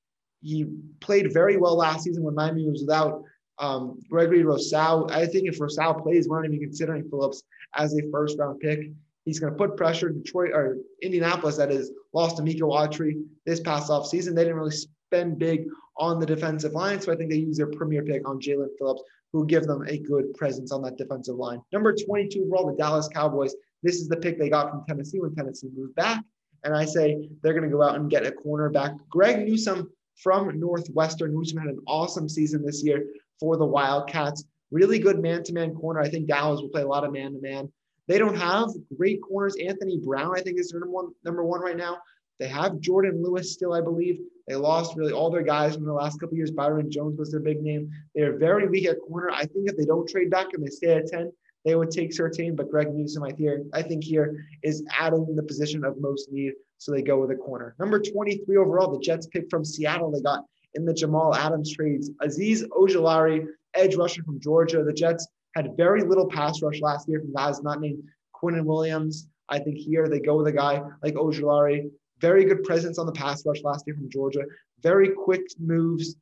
he 0.40 0.66
played 1.00 1.32
very 1.32 1.56
well 1.56 1.76
last 1.76 2.04
season 2.04 2.22
when 2.22 2.34
Miami 2.34 2.68
was 2.68 2.80
without 2.80 3.22
um, 3.58 4.00
Gregory 4.08 4.42
Rousseau. 4.42 5.06
I 5.10 5.26
think 5.26 5.46
if 5.46 5.60
Rousseau 5.60 5.94
plays, 5.94 6.28
we're 6.28 6.40
not 6.40 6.46
even 6.46 6.60
considering 6.60 7.08
Phillips 7.10 7.42
as 7.76 7.94
a 7.94 8.10
first 8.10 8.38
round 8.38 8.58
pick. 8.60 8.90
He's 9.26 9.38
going 9.38 9.52
to 9.52 9.58
put 9.58 9.76
pressure. 9.76 10.08
Detroit 10.08 10.52
or 10.52 10.78
Indianapolis, 11.02 11.58
that 11.58 11.70
is, 11.70 11.92
lost 12.14 12.38
to 12.38 12.42
Miko 12.42 12.70
Autry 12.70 13.22
this 13.44 13.60
past 13.60 13.90
off 13.90 14.06
season. 14.06 14.34
They 14.34 14.44
didn't 14.44 14.56
really 14.56 14.74
spend 15.10 15.38
big 15.38 15.66
on 15.96 16.20
the 16.20 16.26
defensive 16.26 16.72
line, 16.72 17.00
so 17.00 17.12
I 17.12 17.16
think 17.16 17.30
they 17.30 17.36
use 17.36 17.56
their 17.56 17.66
premier 17.66 18.02
pick 18.02 18.28
on 18.28 18.40
Jaelan 18.40 18.68
Phillips, 18.78 19.02
who 19.32 19.44
give 19.44 19.64
them 19.64 19.82
a 19.88 19.98
good 19.98 20.32
presence 20.34 20.70
on 20.70 20.82
that 20.82 20.96
defensive 20.96 21.34
line. 21.34 21.60
Number 21.72 21.94
22 21.94 22.44
overall, 22.44 22.70
the 22.70 22.76
Dallas 22.76 23.08
Cowboys. 23.08 23.54
This 23.82 23.96
is 23.96 24.08
the 24.08 24.16
pick 24.16 24.38
they 24.38 24.48
got 24.48 24.70
from 24.70 24.84
Tennessee 24.86 25.20
when 25.20 25.34
Tennessee 25.34 25.68
moved 25.74 25.96
back. 25.96 26.22
And 26.62 26.74
I 26.74 26.84
say 26.84 27.28
they're 27.42 27.54
going 27.54 27.68
to 27.68 27.74
go 27.74 27.82
out 27.82 27.96
and 27.96 28.10
get 28.10 28.26
a 28.26 28.30
cornerback. 28.30 28.98
Greg 29.08 29.46
Newsome 29.46 29.90
from 30.22 30.60
Northwestern. 30.60 31.34
Newsome 31.34 31.58
had 31.58 31.68
an 31.68 31.80
awesome 31.86 32.28
season 32.28 32.64
this 32.64 32.84
year 32.84 33.04
for 33.38 33.56
the 33.56 33.64
Wildcats. 33.64 34.44
Really 34.70 34.98
good 34.98 35.20
man 35.20 35.42
to 35.44 35.52
man 35.52 35.74
corner. 35.74 36.00
I 36.00 36.08
think 36.08 36.28
Dallas 36.28 36.60
will 36.60 36.68
play 36.68 36.82
a 36.82 36.88
lot 36.88 37.04
of 37.04 37.12
man 37.12 37.32
to 37.32 37.40
man. 37.40 37.72
They 38.06 38.18
don't 38.18 38.36
have 38.36 38.68
great 38.96 39.20
corners. 39.22 39.56
Anthony 39.56 39.98
Brown, 39.98 40.36
I 40.36 40.40
think, 40.40 40.58
is 40.58 40.72
number 40.72 40.90
one, 40.90 41.12
number 41.24 41.44
one 41.44 41.60
right 41.60 41.76
now. 41.76 41.98
They 42.38 42.48
have 42.48 42.72
Jourdan 42.80 43.22
Lewis 43.22 43.52
still, 43.52 43.74
I 43.74 43.80
believe. 43.80 44.20
They 44.50 44.56
lost 44.56 44.96
really 44.96 45.12
all 45.12 45.30
their 45.30 45.44
guys 45.44 45.76
from 45.76 45.84
the 45.84 45.92
last 45.92 46.18
couple 46.18 46.36
years. 46.36 46.50
Byron 46.50 46.90
Jones 46.90 47.16
was 47.16 47.30
their 47.30 47.38
big 47.38 47.62
name. 47.62 47.88
They're 48.16 48.36
very 48.36 48.66
weak 48.66 48.88
at 48.88 48.96
corner. 49.06 49.30
I 49.30 49.44
think 49.44 49.70
if 49.70 49.76
they 49.76 49.84
don't 49.84 50.08
trade 50.08 50.28
back 50.28 50.48
and 50.54 50.66
they 50.66 50.70
stay 50.70 50.92
at 50.96 51.06
10, 51.06 51.30
they 51.64 51.76
would 51.76 51.92
take 51.92 52.10
Surtain. 52.10 52.56
But 52.56 52.68
Greg 52.68 52.92
Newsome, 52.92 53.22
I, 53.22 53.30
hear, 53.38 53.62
I 53.72 53.82
think 53.82 54.02
here 54.02 54.44
is 54.64 54.84
adding 54.98 55.36
the 55.36 55.42
position 55.44 55.84
of 55.84 56.00
most 56.00 56.32
need. 56.32 56.54
So 56.78 56.90
they 56.90 57.00
go 57.00 57.20
with 57.20 57.30
a 57.30 57.36
corner. 57.36 57.76
Number 57.78 58.00
23 58.00 58.56
overall, 58.56 58.90
the 58.90 58.98
Jets 58.98 59.28
pick 59.28 59.48
from 59.48 59.64
Seattle. 59.64 60.10
They 60.10 60.20
got 60.20 60.44
in 60.74 60.84
the 60.84 60.94
Jamal 60.94 61.32
Adams 61.32 61.72
trades. 61.72 62.10
Azeez 62.20 62.64
Ojulari, 62.70 63.46
edge 63.74 63.94
rusher 63.94 64.24
from 64.24 64.40
Georgia. 64.40 64.82
The 64.82 64.92
Jets 64.92 65.28
had 65.54 65.76
very 65.76 66.02
little 66.02 66.28
pass 66.28 66.60
rush 66.60 66.80
last 66.80 67.08
year 67.08 67.20
from 67.20 67.32
guys 67.32 67.62
not 67.62 67.80
named 67.80 68.02
Quinnen 68.34 68.64
Williams. 68.64 69.28
I 69.48 69.60
think 69.60 69.76
here 69.76 70.08
they 70.08 70.18
go 70.18 70.38
with 70.38 70.48
a 70.48 70.52
guy 70.52 70.82
like 71.04 71.14
Ojulari. 71.14 71.90
Very 72.20 72.44
good 72.44 72.62
presence 72.64 72.98
on 72.98 73.06
the 73.06 73.12
pass 73.12 73.44
rush 73.46 73.62
last 73.62 73.84
year 73.86 73.96
from 73.96 74.10
Georgia. 74.10 74.42
Very 74.82 75.10
quick 75.10 75.42
moves. 75.58 76.16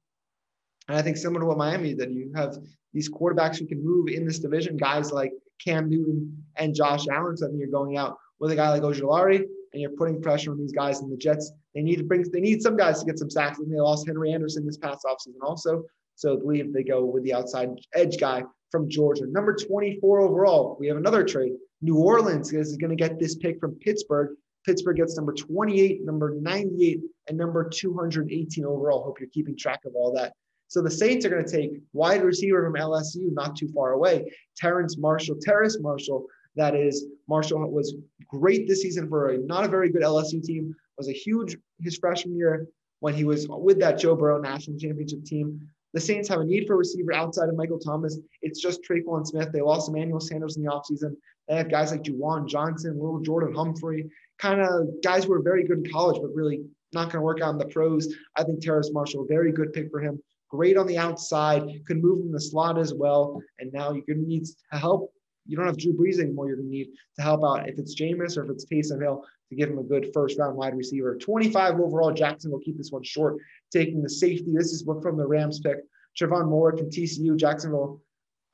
And 0.88 0.96
I 0.96 1.02
think 1.02 1.16
similar 1.16 1.40
to 1.40 1.46
what 1.46 1.58
Miami 1.58 1.94
did, 1.94 2.12
you 2.12 2.32
have 2.34 2.56
these 2.92 3.10
quarterbacks 3.10 3.58
who 3.58 3.66
can 3.66 3.84
move 3.84 4.08
in 4.08 4.26
this 4.26 4.38
division, 4.38 4.76
guys 4.76 5.12
like 5.12 5.32
Cam 5.62 5.90
Newton 5.90 6.44
and 6.56 6.74
Josh 6.74 7.06
Allen. 7.08 7.36
So 7.36 7.50
you're 7.52 7.68
going 7.68 7.96
out 7.96 8.16
with 8.38 8.52
a 8.52 8.56
guy 8.56 8.70
like 8.70 8.82
Ojulari 8.82 9.44
and 9.72 9.82
you're 9.82 9.90
putting 9.90 10.22
pressure 10.22 10.52
on 10.52 10.58
these 10.58 10.72
guys 10.72 11.00
in 11.00 11.10
the 11.10 11.16
Jets. 11.16 11.52
They 11.74 11.82
need 11.82 11.96
to 11.96 12.04
bring 12.04 12.24
they 12.32 12.40
need 12.40 12.62
some 12.62 12.76
guys 12.76 13.00
to 13.00 13.06
get 13.06 13.18
some 13.18 13.30
sacks. 13.30 13.58
And 13.58 13.72
they 13.72 13.80
lost 13.80 14.06
Henry 14.06 14.32
Anderson 14.32 14.64
this 14.64 14.78
past 14.78 15.04
offseason 15.04 15.42
also. 15.42 15.84
So 16.14 16.36
I 16.36 16.40
believe 16.40 16.72
they 16.72 16.82
go 16.82 17.04
with 17.04 17.22
the 17.24 17.34
outside 17.34 17.70
edge 17.94 18.18
guy 18.18 18.42
from 18.70 18.88
Georgia. 18.88 19.26
Number 19.26 19.54
24 19.54 20.20
overall, 20.20 20.76
we 20.80 20.88
have 20.88 20.96
another 20.96 21.24
trade. 21.24 21.52
New 21.80 21.96
Orleans 21.96 22.52
is 22.52 22.76
going 22.76 22.90
to 22.90 22.96
get 22.96 23.18
this 23.18 23.36
pick 23.36 23.60
from 23.60 23.76
Pittsburgh. 23.76 24.36
Pittsburgh 24.68 24.98
gets 24.98 25.16
number 25.16 25.32
28, 25.32 26.04
number 26.04 26.34
98, 26.38 27.00
and 27.28 27.38
number 27.38 27.66
218 27.66 28.66
overall. 28.66 29.02
Hope 29.02 29.18
you're 29.18 29.30
keeping 29.30 29.56
track 29.56 29.80
of 29.86 29.94
all 29.94 30.12
that. 30.12 30.34
So 30.66 30.82
the 30.82 30.90
Saints 30.90 31.24
are 31.24 31.30
going 31.30 31.46
to 31.46 31.50
take 31.50 31.80
wide 31.94 32.22
receiver 32.22 32.62
from 32.62 32.74
LSU, 32.74 33.32
not 33.32 33.56
too 33.56 33.68
far 33.68 33.92
away, 33.92 34.30
Terrence 34.58 34.98
Marshall. 34.98 35.36
Terrace 35.40 35.78
Marshall 35.80 36.26
that 36.56 36.74
is, 36.74 37.06
Marshall 37.28 37.66
was 37.70 37.94
great 38.26 38.68
this 38.68 38.82
season 38.82 39.08
for 39.08 39.30
a 39.30 39.38
not 39.38 39.64
a 39.64 39.68
very 39.68 39.90
good 39.90 40.02
LSU 40.02 40.42
team. 40.42 40.74
Was 40.98 41.08
a 41.08 41.12
huge 41.12 41.56
his 41.80 41.96
freshman 41.96 42.36
year 42.36 42.66
when 43.00 43.14
he 43.14 43.24
was 43.24 43.46
with 43.48 43.78
that 43.78 43.98
Joe 43.98 44.16
Burrow 44.16 44.38
national 44.38 44.76
championship 44.76 45.24
team. 45.24 45.66
The 45.94 46.00
Saints 46.00 46.28
have 46.28 46.40
a 46.40 46.44
need 46.44 46.66
for 46.66 46.74
a 46.74 46.76
receiver 46.76 47.14
outside 47.14 47.48
of 47.48 47.56
Michael 47.56 47.78
Thomas. 47.78 48.18
It's 48.42 48.60
just 48.60 48.82
Tre'Quan 48.82 49.26
Smith. 49.26 49.50
They 49.52 49.62
lost 49.62 49.88
Emmanuel 49.88 50.20
Sanders 50.20 50.56
in 50.56 50.62
the 50.62 50.70
offseason. 50.70 51.16
They 51.48 51.56
have 51.56 51.70
guys 51.70 51.92
like 51.92 52.02
Juwan 52.02 52.46
Johnson, 52.46 52.94
Little 52.94 53.20
Jordan 53.20 53.54
Humphrey, 53.54 54.10
kind 54.38 54.60
of 54.60 54.88
guys 55.02 55.24
who 55.24 55.32
are 55.32 55.42
very 55.42 55.64
good 55.66 55.78
in 55.78 55.90
college, 55.90 56.20
but 56.20 56.34
really 56.34 56.62
not 56.92 57.04
going 57.04 57.20
to 57.20 57.22
work 57.22 57.40
out 57.40 57.52
in 57.52 57.58
the 57.58 57.66
pros. 57.66 58.14
I 58.36 58.44
think 58.44 58.60
Terrace 58.60 58.90
Marshall, 58.92 59.26
very 59.26 59.50
good 59.50 59.72
pick 59.72 59.90
for 59.90 60.00
him. 60.00 60.22
Great 60.50 60.76
on 60.76 60.86
the 60.86 60.98
outside, 60.98 61.62
could 61.86 62.02
move 62.02 62.20
in 62.20 62.32
the 62.32 62.40
slot 62.40 62.78
as 62.78 62.94
well. 62.94 63.42
And 63.58 63.72
now 63.72 63.92
you're 63.92 64.04
going 64.06 64.22
to 64.22 64.28
need 64.28 64.46
help 64.72 65.12
you 65.48 65.56
don't 65.56 65.66
have 65.66 65.78
Drew 65.78 65.94
Brees 65.94 66.20
anymore. 66.20 66.46
You're 66.46 66.56
going 66.56 66.68
to 66.68 66.76
need 66.76 66.88
to 67.16 67.22
help 67.22 67.42
out 67.42 67.68
if 67.68 67.78
it's 67.78 67.98
Jameis 67.98 68.36
or 68.36 68.44
if 68.44 68.50
it's 68.50 68.66
Taysom 68.66 69.02
Hill 69.02 69.24
to 69.48 69.56
give 69.56 69.70
him 69.70 69.78
a 69.78 69.82
good 69.82 70.10
first 70.12 70.38
round 70.38 70.56
wide 70.56 70.76
receiver. 70.76 71.16
25 71.16 71.80
overall. 71.80 72.12
Jackson 72.12 72.50
will 72.50 72.60
keep 72.60 72.76
this 72.76 72.92
one 72.92 73.02
short, 73.02 73.38
taking 73.72 74.02
the 74.02 74.10
safety. 74.10 74.52
This 74.54 74.72
is 74.72 74.84
from 75.02 75.16
the 75.16 75.26
Rams 75.26 75.60
pick. 75.60 75.78
Trevon 76.20 76.48
Moehrig 76.48 76.78
from 76.78 76.90
TCU. 76.90 77.36
Jacksonville 77.36 78.00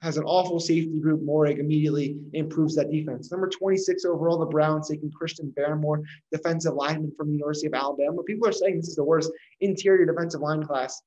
has 0.02 0.18
an 0.18 0.24
awful 0.24 0.60
safety 0.60 1.00
group. 1.00 1.22
Moehrig 1.22 1.58
immediately 1.58 2.16
improves 2.32 2.76
that 2.76 2.90
defense. 2.90 3.32
Number 3.32 3.48
26 3.48 4.04
overall, 4.04 4.38
the 4.38 4.46
Browns 4.46 4.88
taking 4.88 5.10
Christian 5.10 5.52
Barmore, 5.58 6.02
defensive 6.30 6.74
lineman 6.74 7.12
from 7.16 7.28
the 7.28 7.32
University 7.32 7.66
of 7.66 7.74
Alabama. 7.74 8.22
People 8.22 8.46
are 8.46 8.52
saying 8.52 8.76
this 8.76 8.88
is 8.88 8.96
the 8.96 9.04
worst 9.04 9.32
interior 9.60 10.06
defensive 10.06 10.42
line 10.42 10.62
class 10.62 11.02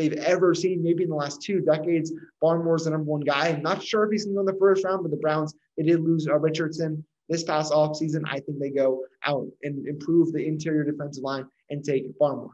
they've 0.00 0.24
ever 0.24 0.54
seen, 0.54 0.82
maybe 0.82 1.04
in 1.04 1.10
the 1.10 1.14
last 1.16 1.42
two 1.42 1.60
decades. 1.60 2.12
Barmore's 2.40 2.84
the 2.84 2.90
number 2.90 3.10
one 3.10 3.20
guy. 3.20 3.48
I'm 3.48 3.62
not 3.62 3.82
sure 3.82 4.04
if 4.04 4.10
he's 4.10 4.24
going 4.24 4.34
to 4.34 4.42
go 4.42 4.48
in 4.48 4.54
the 4.54 4.58
first 4.58 4.84
round, 4.84 5.02
but 5.02 5.10
the 5.10 5.16
Browns, 5.18 5.54
they 5.76 5.84
did 5.84 6.00
lose 6.00 6.26
uh, 6.26 6.38
Richardson 6.38 7.04
this 7.28 7.44
past 7.44 7.72
offseason. 7.72 8.22
I 8.26 8.40
think 8.40 8.58
they 8.58 8.70
go 8.70 9.04
out 9.24 9.46
and 9.62 9.86
improve 9.86 10.32
the 10.32 10.44
interior 10.44 10.84
defensive 10.84 11.22
line 11.22 11.46
and 11.68 11.84
take 11.84 12.18
Barmore. 12.18 12.50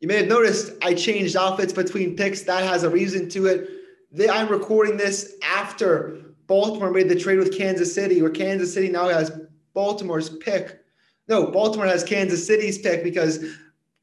You 0.00 0.08
may 0.08 0.16
have 0.18 0.28
noticed 0.28 0.72
I 0.82 0.94
changed 0.94 1.36
outfits 1.36 1.72
between 1.72 2.16
picks. 2.16 2.42
That 2.42 2.64
has 2.64 2.82
a 2.82 2.90
reason 2.90 3.28
to 3.30 3.46
it. 3.46 3.70
I'm 4.30 4.48
recording 4.48 4.96
this 4.96 5.36
after 5.42 6.18
Baltimore 6.46 6.90
made 6.90 7.08
the 7.08 7.18
trade 7.18 7.38
with 7.38 7.56
Kansas 7.56 7.94
City, 7.94 8.20
where 8.20 8.30
Kansas 8.30 8.72
City 8.72 8.88
now 8.88 9.08
has 9.08 9.40
Baltimore's 9.74 10.28
pick. 10.28 10.80
No, 11.28 11.50
Baltimore 11.50 11.86
has 11.86 12.04
Kansas 12.04 12.46
City's 12.46 12.78
pick 12.78 13.02
because 13.02 13.44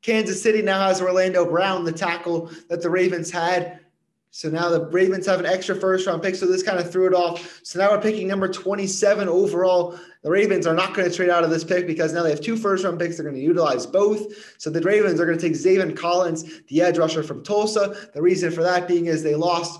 Kansas 0.04 0.42
City 0.42 0.62
now 0.62 0.88
has 0.88 1.02
Orlando 1.02 1.50
Brown, 1.50 1.86
the 1.86 1.92
tackle 1.92 2.52
that 2.70 2.82
the 2.82 2.89
Ravens 2.89 3.32
had. 3.32 3.80
So 4.32 4.50
now 4.50 4.70
the 4.70 4.86
Ravens 4.88 5.26
have 5.28 5.39
an 5.39 5.46
extra 5.46 5.76
first 5.76 6.08
round 6.08 6.22
pick. 6.22 6.36
So 6.36 6.46
this 6.46 6.62
kind 6.62 6.80
of 6.80 6.92
threw 6.92 7.08
it 7.08 7.13
off. 7.13 7.62
So 7.63 7.80
now 7.80 7.92
we're 7.92 8.02
picking 8.02 8.28
number 8.28 8.48
27 8.48 9.30
overall. 9.30 9.98
The 10.24 10.30
Ravens 10.30 10.68
are 10.68 10.74
not 10.74 10.94
going 10.94 11.10
to 11.10 11.16
trade 11.16 11.30
out 11.30 11.44
of 11.44 11.52
this 11.52 11.63
pick 11.63 11.88
because 11.88 12.13
now 12.13 12.24
they 12.24 12.32
have 12.32 12.42
two 12.42 12.58
first 12.58 12.84
round 12.84 13.00
picks. 13.00 13.16
They're 13.16 13.24
going 13.24 13.36
to 13.36 13.42
utilize 13.42 13.86
both. 13.86 14.58
So 14.58 14.70
the 14.70 14.82
Ravens 14.82 15.22
are 15.22 15.26
going 15.26 15.38
to 15.38 15.42
take 15.42 15.54
Zaven 15.54 15.96
Collins, 15.96 16.62
the 16.68 16.82
edge 16.82 16.98
rusher 16.98 17.24
from 17.24 17.44
Tulsa. 17.44 18.10
The 18.13 18.22
reason 18.22 18.52
for 18.52 18.63
that 18.63 18.88
being 18.88 19.06
is 19.06 19.24
they 19.24 19.36
lost 19.36 19.80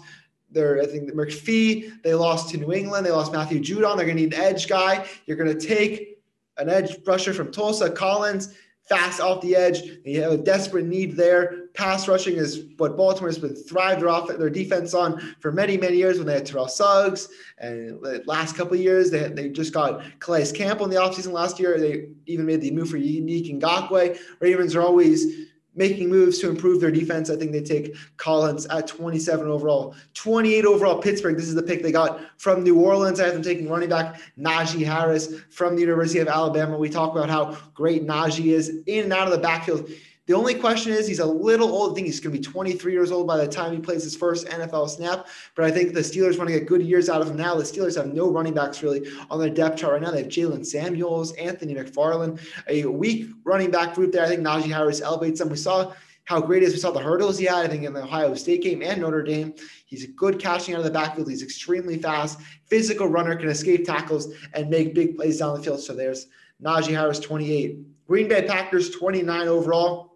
their, 0.52 0.82
I 0.82 0.86
think, 0.86 1.12
McPhee. 1.12 2.02
They 2.04 2.14
lost 2.14 2.50
to 2.50 2.58
New 2.58 2.72
England. 2.72 3.06
They 3.06 3.12
lost 3.12 3.34
Matthew 3.34 3.60
Judon. 3.60 3.98
They're 3.98 4.06
going 4.06 4.18
to 4.18 4.24
need 4.24 4.36
an 4.36 4.42
edge 4.42 4.70
guy. 4.70 5.06
You're 5.26 5.38
going 5.38 5.58
to 5.58 5.68
take 5.68 6.20
an 6.58 6.70
edge 6.70 6.96
rusher 7.08 7.34
from 7.34 7.52
Tulsa, 7.52 7.90
Collins 7.90 8.54
fast 8.88 9.22
off 9.22 9.42
the 9.42 9.56
edge. 9.56 9.82
They 10.04 10.14
have 10.14 10.32
a 10.32 10.38
desperate 10.38 10.86
need 10.86 11.16
there. 11.16 11.68
Pass 11.74 12.08
rushing 12.08 12.36
is 12.36 12.66
what 12.78 12.98
Baltimore 12.98 13.30
has 13.30 13.38
been 13.38 13.56
thrived 13.56 14.04
off 14.04 14.28
their 14.28 14.50
defense 14.50 14.94
on 14.94 15.36
for 15.40 15.52
many, 15.52 15.78
many 15.78 15.98
years 15.98 16.18
when 16.18 16.28
they 16.28 16.34
had 16.34 16.46
Terrell 16.46 16.68
Suggs. 16.68 17.30
And 17.58 18.02
the 18.02 18.24
last 18.26 18.56
couple 18.56 18.74
of 18.74 18.82
years, 18.82 19.10
they, 19.10 19.30
they 19.30 19.50
just 19.50 19.74
got 19.74 20.04
Calais 20.20 20.52
Campbell 20.52 20.86
in 20.86 20.92
the 20.92 20.98
offseason 20.98 21.32
last 21.32 21.60
year. 21.60 21.80
They 21.80 22.10
even 22.26 22.46
made 22.46 22.62
the 22.62 22.72
move 22.72 22.90
for 22.90 22.98
Yannick 22.98 23.60
Ngakoue. 23.60 24.18
Ravens 24.40 24.76
are 24.76 24.82
always 24.82 25.48
making 25.76 26.10
moves 26.10 26.40
to 26.40 26.50
improve 26.50 26.80
their 26.80 26.92
defense. 26.92 27.30
I 27.30 27.36
think 27.36 27.52
they 27.52 27.62
take 27.62 27.96
Collins 28.18 28.66
at 28.68 28.88
27 28.88 29.48
overall. 29.48 29.96
28 30.14 30.66
overall, 30.66 31.02
Pittsburgh. 31.02 31.36
This 31.36 31.48
is 31.48 31.56
the 31.56 31.64
pick 31.64 31.82
they 31.82 31.92
got 31.92 32.22
from 32.38 32.64
New 32.64 32.80
Orleans. 32.80 33.20
I 33.20 33.26
have 33.26 33.34
them 33.34 33.44
taking 33.44 33.70
running 33.70 33.90
back 33.90 34.22
Najee 34.38 34.86
Harris 34.86 35.42
from 35.50 35.76
the 35.76 35.82
University 35.82 36.20
of 36.20 36.28
Alabama. 36.28 36.78
We 36.78 36.90
talk 36.90 37.12
about 37.12 37.30
how 37.30 37.58
great 37.74 38.06
Najee 38.06 38.54
is 38.54 38.82
in 38.86 39.06
and 39.06 39.14
out 39.14 39.28
of 39.28 39.34
the 39.34 39.40
backfield. 39.40 39.90
The 40.26 40.34
only 40.34 40.56
question 40.56 40.94
is 40.94 41.06
he's 41.06 41.20
a 41.20 41.26
little 41.26 41.68
old. 41.70 41.92
I 41.92 41.96
think 41.96 42.08
he's 42.08 42.22
going 42.22 42.34
to 42.34 42.40
be 42.40 42.44
23 42.44 42.94
years 42.94 43.12
old 43.12 43.28
by 43.28 43.36
the 43.36 43.48
time 43.48 43.74
he 43.74 43.80
plays 43.80 44.04
his 44.04 44.16
first 44.16 44.48
NFL 44.48 44.90
snap. 44.90 45.28
But 45.54 45.66
I 45.66 45.72
think 45.72 45.94
the 45.94 46.00
Steelers 46.00 46.38
want 46.38 46.50
to 46.50 46.58
get 46.58 46.66
good 46.68 46.82
years 46.82 47.10
out 47.10 47.22
of 47.22 47.30
him 47.30 47.36
now. 47.36 47.56
The 47.56 47.64
Steelers 47.64 47.98
have 47.98 48.14
no 48.14 48.32
running 48.32 48.54
backs 48.54 48.82
really 48.82 49.06
on 49.30 49.38
their 49.40 49.50
depth 49.50 49.78
chart 49.78 49.94
right 49.94 50.02
now. 50.02 50.12
They 50.12 50.24
have 50.24 50.32
Jaylen 50.32 50.66
Samuels, 50.66 51.34
Anthony 51.34 51.76
McFarland, 51.76 52.40
a 52.70 52.86
weak 52.86 53.32
running 53.44 53.70
back 53.70 53.96
group 53.96 54.14
there. 54.14 54.24
I 54.24 54.30
think 54.30 54.42
Najee 54.42 54.72
Harris 54.72 55.02
elevates 55.02 55.40
them. 55.40 55.50
We 55.50 55.58
saw 55.58 55.92
how 56.24 56.40
great 56.40 56.64
is. 56.64 56.72
We 56.72 56.80
saw 56.80 56.92
the 56.92 57.02
hurdles 57.02 57.38
he 57.38 57.46
had, 57.46 57.66
I 57.66 57.68
think, 57.68 57.84
in 57.84 57.92
the 57.92 58.04
Ohio 58.04 58.34
State 58.36 58.64
game 58.64 58.82
and 58.82 59.02
Notre 59.02 59.24
Dame. 59.24 59.54
He's 59.86 60.06
a 60.06 60.08
good 60.08 60.40
catching 60.40 60.74
out 60.74 60.80
of 60.80 60.86
the 60.86 60.92
backfield. 60.92 61.30
He's 61.30 61.44
extremely 61.44 61.98
fast, 61.98 62.40
physical 62.68 63.08
runner, 63.08 63.36
can 63.36 63.50
escape 63.50 63.86
tackles 63.86 64.34
and 64.54 64.70
make 64.70 64.96
big 64.96 65.18
plays 65.18 65.40
down 65.40 65.58
the 65.58 65.62
field. 65.62 65.82
So 65.82 65.94
there's 65.94 66.28
Najee 66.64 66.96
Harris, 66.96 67.20
28. 67.20 68.08
Green 68.08 68.28
Bay 68.30 68.48
Packers, 68.48 68.90
29 68.92 69.50
overall 69.50 70.13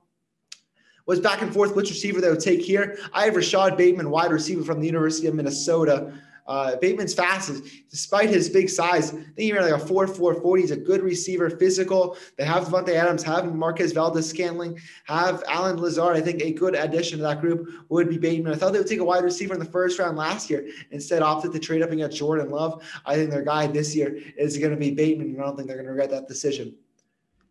was 1.08 1.20
back 1.20 1.42
and 1.42 1.52
forth 1.52 1.76
which 1.76 1.90
receiver 1.90 2.22
they 2.22 2.30
would 2.30 2.40
take 2.40 2.62
here. 2.62 3.00
I 3.14 3.26
have 3.26 3.36
Rashod 3.36 3.78
Bateman, 3.78 4.12
wide 4.12 4.32
receiver 4.32 4.64
from 4.64 4.80
the 4.80 4.86
University 4.86 5.26
of 5.28 5.34
Minnesota. 5.34 6.14
Uh, 6.46 6.78
Bateman's 6.78 7.14
fast, 7.14 7.52
despite 7.90 8.30
his 8.30 8.50
big 8.50 8.70
size. 8.70 9.10
I 9.10 9.18
think 9.18 9.36
he 9.36 9.52
ran 9.52 9.70
like 9.70 9.82
a 9.82 9.86
4 9.86 10.08
4 10.08 10.36
40. 10.36 10.62
He's 10.62 10.72
a 10.72 10.78
good 10.78 11.02
receiver, 11.02 11.50
physical. 11.50 12.16
They 12.38 12.46
have 12.46 12.66
Davante 12.66 12.94
Adams, 12.94 13.22
have 13.24 13.54
Marquez 13.54 13.92
Valdes-Scantling, 13.92 14.80
have 15.06 15.44
Allen 15.50 15.76
Lazard. 15.76 16.16
I 16.16 16.22
think 16.22 16.42
a 16.42 16.54
good 16.54 16.74
addition 16.74 17.18
to 17.18 17.24
that 17.24 17.42
group 17.42 17.70
would 17.90 18.08
be 18.08 18.18
Bateman. 18.18 18.54
I 18.54 18.56
thought 18.56 18.72
they 18.72 18.80
would 18.80 18.88
take 18.88 19.02
a 19.02 19.04
wide 19.04 19.26
receiver 19.26 19.54
in 19.54 19.60
the 19.60 19.66
first 19.66 20.00
round 20.00 20.16
last 20.16 20.50
year. 20.50 20.70
Instead, 20.92 21.22
opted 21.22 21.52
to 21.52 21.60
trade 21.60 21.82
up 21.82 21.90
and 21.90 22.00
get 22.00 22.14
Jordan 22.14 22.50
Love. 22.50 22.82
I 23.06 23.16
think 23.16 23.30
their 23.30 23.44
guy 23.44 23.68
this 23.68 23.94
year 23.94 24.18
is 24.38 24.58
going 24.58 24.72
to 24.72 24.78
be 24.78 24.92
Bateman, 24.92 25.32
and 25.32 25.42
I 25.42 25.46
don't 25.46 25.58
think 25.58 25.68
they're 25.68 25.76
going 25.76 25.88
to 25.88 25.92
regret 25.92 26.12
that 26.12 26.30
decision. 26.30 26.76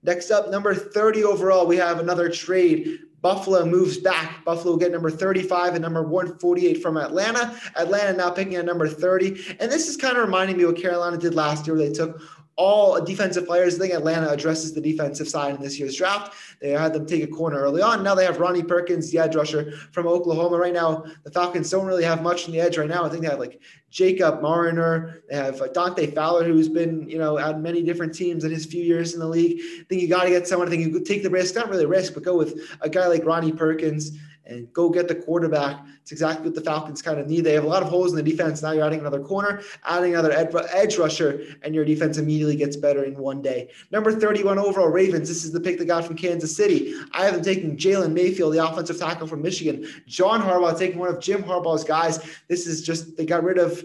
Next 0.03 0.31
up, 0.31 0.51
number 0.51 0.75
30 0.75 1.25
overall, 1.25 1.67
we 1.67 1.77
have 1.77 1.99
another 1.99 2.31
trade. 2.31 3.01
Buffalo 3.23 3.65
moves 3.65 3.99
back. 3.99 4.45
Buffalo 4.45 4.73
will 4.73 4.79
get 4.79 4.93
number 4.93 5.11
35 5.11 5.75
and 5.75 5.83
number 5.83 6.03
148 6.03 6.83
from 6.83 6.97
Atlanta. 6.97 7.59
Atlanta 7.77 8.17
now 8.17 8.31
picking 8.31 8.57
at 8.57 8.65
number 8.65 8.89
30. 8.89 9.57
And 9.59 9.71
this 9.71 9.89
is 9.89 9.97
kind 9.97 10.17
of 10.17 10.25
reminding 10.25 10.57
me 10.57 10.65
what 10.65 10.77
Carolina 10.77 11.17
did 11.17 11.35
last 11.35 11.67
year, 11.67 11.77
they 11.77 11.93
took 11.93 12.21
all 12.57 13.05
defensive 13.05 13.47
players. 13.47 13.77
I 13.77 13.79
think 13.79 13.95
Atlanta 13.95 14.31
addresses 14.31 14.73
the 14.73 14.81
defensive 14.81 15.29
side 15.29 15.55
in 15.55 15.61
this 15.61 15.79
year's 15.79 15.97
draft. 15.97 16.35
They 16.61 16.71
had 16.71 16.95
them 16.95 17.07
take 17.07 17.23
a 17.23 17.27
corner 17.27 17.59
early 17.59 17.83
on. 17.83 18.03
Now 18.03 18.15
they 18.15 18.25
have 18.25 18.41
Ronnie 18.41 18.63
Perkins, 18.63 19.11
the 19.11 19.19
edge 19.19 19.37
rusher 19.37 19.73
from 19.93 20.07
Oklahoma. 20.07 20.57
Right 20.57 20.73
now, 20.73 21.05
the 21.25 21.31
Falcons 21.31 21.71
don't 21.71 21.87
really 21.87 22.05
have 22.05 22.23
much 22.23 22.47
in 22.47 22.53
the 22.53 22.61
edge 22.61 22.79
right 22.79 22.89
now. 22.89 23.05
I 23.05 23.11
think 23.11 23.23
they 23.23 23.29
have 23.29 23.39
like 23.39 23.61
Jacob 23.91 24.41
Mariner. 24.41 25.23
They 25.29 25.37
have 25.37 25.61
uh, 25.61 25.69
Dante 25.69 26.11
Fowler, 26.11 26.45
who's 26.45 26.69
been, 26.69 27.09
you 27.09 27.19
know, 27.19 27.37
at 27.37 27.61
many 27.61 27.83
different 27.83 28.15
teams 28.15 28.45
in 28.45 28.51
his 28.51 28.65
few 28.65 28.83
years 28.83 29.13
in 29.13 29.21
the 29.21 29.29
league. 29.29 29.61
I 29.61 29.85
think 29.85 30.01
you 30.01 30.09
got 30.09 30.25
to 30.25 30.31
get 30.31 30.49
someone. 30.49 30.69
I 30.69 30.71
think 30.71 30.87
you 30.87 30.93
could 30.93 31.07
take 31.07 31.23
the 31.23 31.31
risk, 31.31 31.55
not 31.55 31.69
really 31.69 31.87
risk, 31.87 32.15
but 32.15 32.23
go 32.23 32.37
with 32.37 32.59
a 32.81 32.89
guy 32.89 33.07
like 33.07 33.25
Ronnie 33.27 33.53
Perkins 33.53 34.13
and 34.47 34.73
go 34.73 34.89
get 34.89 35.09
the 35.09 35.15
quarterback. 35.15 35.85
It's 36.03 36.13
exactly 36.13 36.47
what 36.47 36.55
the 36.55 36.61
Falcons 36.61 37.03
kind 37.03 37.19
of 37.19 37.27
need. 37.27 37.43
They 37.43 37.55
have 37.55 37.65
a 37.65 37.69
lot 37.69 37.83
of 37.83 37.89
holes 37.89 38.13
in 38.13 38.17
the 38.17 38.23
defense. 38.23 38.63
Now 38.63 38.73
you're 38.73 38.87
adding 38.87 39.01
another 39.01 39.21
corner, 39.21 39.63
adding 39.85 40.15
another 40.15 40.33
edge 40.33 40.97
rusher, 40.97 41.43
and 41.63 41.75
your 41.75 41.85
defense 41.85 42.19
immediately 42.19 42.57
gets 42.57 42.77
better 42.77 43.05
in 43.05 43.17
one 43.17 43.43
day. 43.43 43.71
Number 43.91 44.13
31 44.13 44.59
overall, 44.59 44.89
Ravens. 44.89 45.29
This 45.29 45.45
is 45.45 45.53
the 45.53 45.61
pick 45.61 45.79
they 45.79 45.85
got 45.85 46.05
from 46.05 46.17
Kansas 46.17 46.57
City. 46.57 46.95
I 47.13 47.25
have 47.25 47.35
them 47.35 47.43
taking 47.43 47.77
Jalen 47.77 48.13
Mayfield, 48.13 48.55
the 48.55 48.65
offensive 48.65 48.99
tackle 48.99 49.27
from 49.27 49.43
Michigan. 49.43 49.89
John 50.07 50.41
Harbaugh 50.41 50.79
taking 50.79 50.99
one 50.99 51.09
of 51.09 51.21
Jim 51.21 51.43
Harbaugh's 51.43 51.85
guys. 51.85 52.21
This 52.49 52.67
is 52.67 52.83
just, 52.83 53.17
they 53.17 53.27
got 53.27 53.43
rid 53.43 53.59
of 53.59 53.85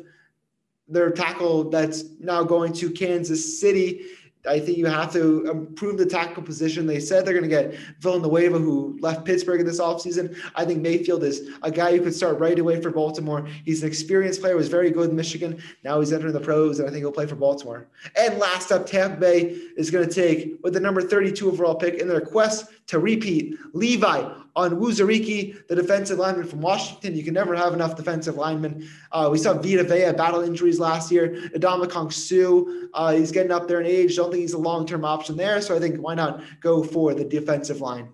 their 0.88 1.10
tackle 1.10 1.70
that's 1.70 2.04
now 2.20 2.44
going 2.44 2.74
to 2.74 2.92
Kansas 2.92 3.60
City. 3.60 4.06
I 4.48 4.60
think 4.60 4.78
you 4.78 4.88
have 4.88 5.14
to 5.14 5.50
improve 5.50 5.98
the 5.98 6.06
tackle 6.06 6.42
position. 6.44 6.88
They 6.88 7.00
said 7.00 7.26
they're 7.26 7.34
going 7.34 7.44
to 7.44 7.50
get 7.50 7.76
Villanueva, 8.00 8.58
who 8.58 8.98
left 9.00 9.26
Pittsburgh 9.26 9.60
in 9.60 9.66
this 9.66 9.80
offseason. 9.80 10.36
I 10.56 10.66
think 10.66 10.82
Mayfield 10.82 11.24
is 11.24 11.50
a 11.62 11.70
guy 11.70 11.96
who 11.96 12.04
could 12.04 12.16
start 12.16 12.40
right 12.40 12.58
away 12.58 12.82
for 12.82 12.90
Baltimore. 12.90 13.48
He's 13.66 13.84
an 13.84 13.88
experienced 13.88 14.42
player, 14.42 14.56
was 14.56 14.68
very 14.68 14.90
good 14.90 15.10
in 15.12 15.16
Michigan. 15.16 15.62
Now 15.84 16.00
he's 16.00 16.12
entering 16.12 16.34
the 16.34 16.40
pros, 16.40 16.80
and 16.80 16.88
I 16.88 16.92
think 16.92 17.04
he'll 17.04 17.12
play 17.12 17.28
for 17.28 17.36
Baltimore. 17.36 17.88
And 18.18 18.40
last 18.40 18.72
up, 18.72 18.86
Tampa 18.86 19.20
Bay 19.20 19.58
is 19.78 19.92
going 19.92 20.08
to 20.08 20.14
take 20.14 20.60
with 20.64 20.74
the 20.74 20.80
number 20.80 21.02
32 21.02 21.48
overall 21.48 21.76
pick 21.76 21.96
in 21.96 22.08
their 22.08 22.22
quest 22.22 22.66
to 22.88 23.00
repeat 23.00 23.58
Levi 23.74 24.34
Onwuzurike, 24.56 25.68
the 25.68 25.76
defensive 25.76 26.20
lineman 26.20 26.46
from 26.46 26.60
Washington. 26.60 27.16
You 27.16 27.24
can 27.24 27.34
never 27.34 27.56
have 27.56 27.74
enough 27.74 27.96
defensive 27.96 28.36
linemen. 28.36 28.88
Uh, 29.12 29.30
we 29.32 29.38
saw 29.38 29.54
Vita 29.54 29.84
Vea 29.84 30.12
battle 30.12 30.42
injuries 30.42 30.80
last 30.80 31.10
year. 31.10 31.50
Ndamukong 31.56 32.12
Suh, 32.12 32.90
uh, 32.94 33.14
he's 33.14 33.32
getting 33.32 33.52
up 33.52 33.68
there 33.70 33.80
in 33.80 33.88
age. 33.88 34.18
Don't 34.18 34.31
think 34.32 34.52
a 34.54 34.58
long-term 34.58 35.06
option 35.06 35.38
there. 35.38 35.62
So 35.62 35.76
I 35.76 35.80
think 35.80 35.98
why 35.98 36.16
not 36.16 36.42
go 36.60 36.84
for 36.84 37.14
the 37.14 37.24
defensive 37.24 37.82
line? 37.82 38.10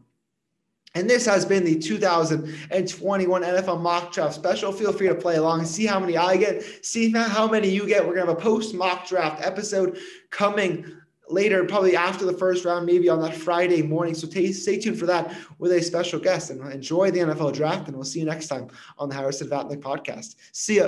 And 0.95 1.07
this 1.07 1.25
has 1.27 1.45
been 1.45 1.63
the 1.63 1.77
2021 1.77 3.41
NFL 3.43 3.81
mock 3.81 4.11
draft 4.11 4.33
special. 4.33 4.71
Feel 4.71 4.91
free 4.91 5.07
to 5.07 5.15
play 5.15 5.35
along 5.35 5.59
and 5.59 5.67
see 5.67 5.85
how 5.85 5.99
many 5.99 6.17
I 6.17 6.37
get, 6.37 6.63
see 6.83 7.11
how 7.11 7.47
many 7.47 7.69
you 7.69 7.85
get. 7.85 8.01
We're 8.01 8.15
going 8.15 8.25
to 8.25 8.31
have 8.31 8.37
a 8.37 8.41
post 8.41 8.73
mock 8.73 9.07
draft 9.07 9.45
episode 9.45 9.99
coming 10.31 10.85
later, 11.29 11.63
probably 11.65 11.95
after 11.95 12.25
the 12.25 12.33
first 12.33 12.65
round, 12.65 12.85
maybe 12.85 13.09
on 13.09 13.21
that 13.21 13.35
Friday 13.35 13.81
morning. 13.81 14.15
So 14.15 14.27
t- 14.27 14.51
stay 14.53 14.79
tuned 14.79 14.97
for 14.97 15.05
that 15.05 15.35
with 15.59 15.71
a 15.71 15.81
special 15.81 16.19
guest 16.19 16.49
and 16.49 16.61
enjoy 16.71 17.11
the 17.11 17.19
NFL 17.19 17.53
draft. 17.53 17.87
And 17.87 17.95
we'll 17.95 18.05
see 18.05 18.19
you 18.19 18.25
next 18.25 18.47
time 18.47 18.69
on 18.97 19.09
the 19.09 19.15
Harrison 19.15 19.49
Vatnick 19.49 19.81
podcast. 19.81 20.35
See 20.51 20.77
ya. 20.77 20.87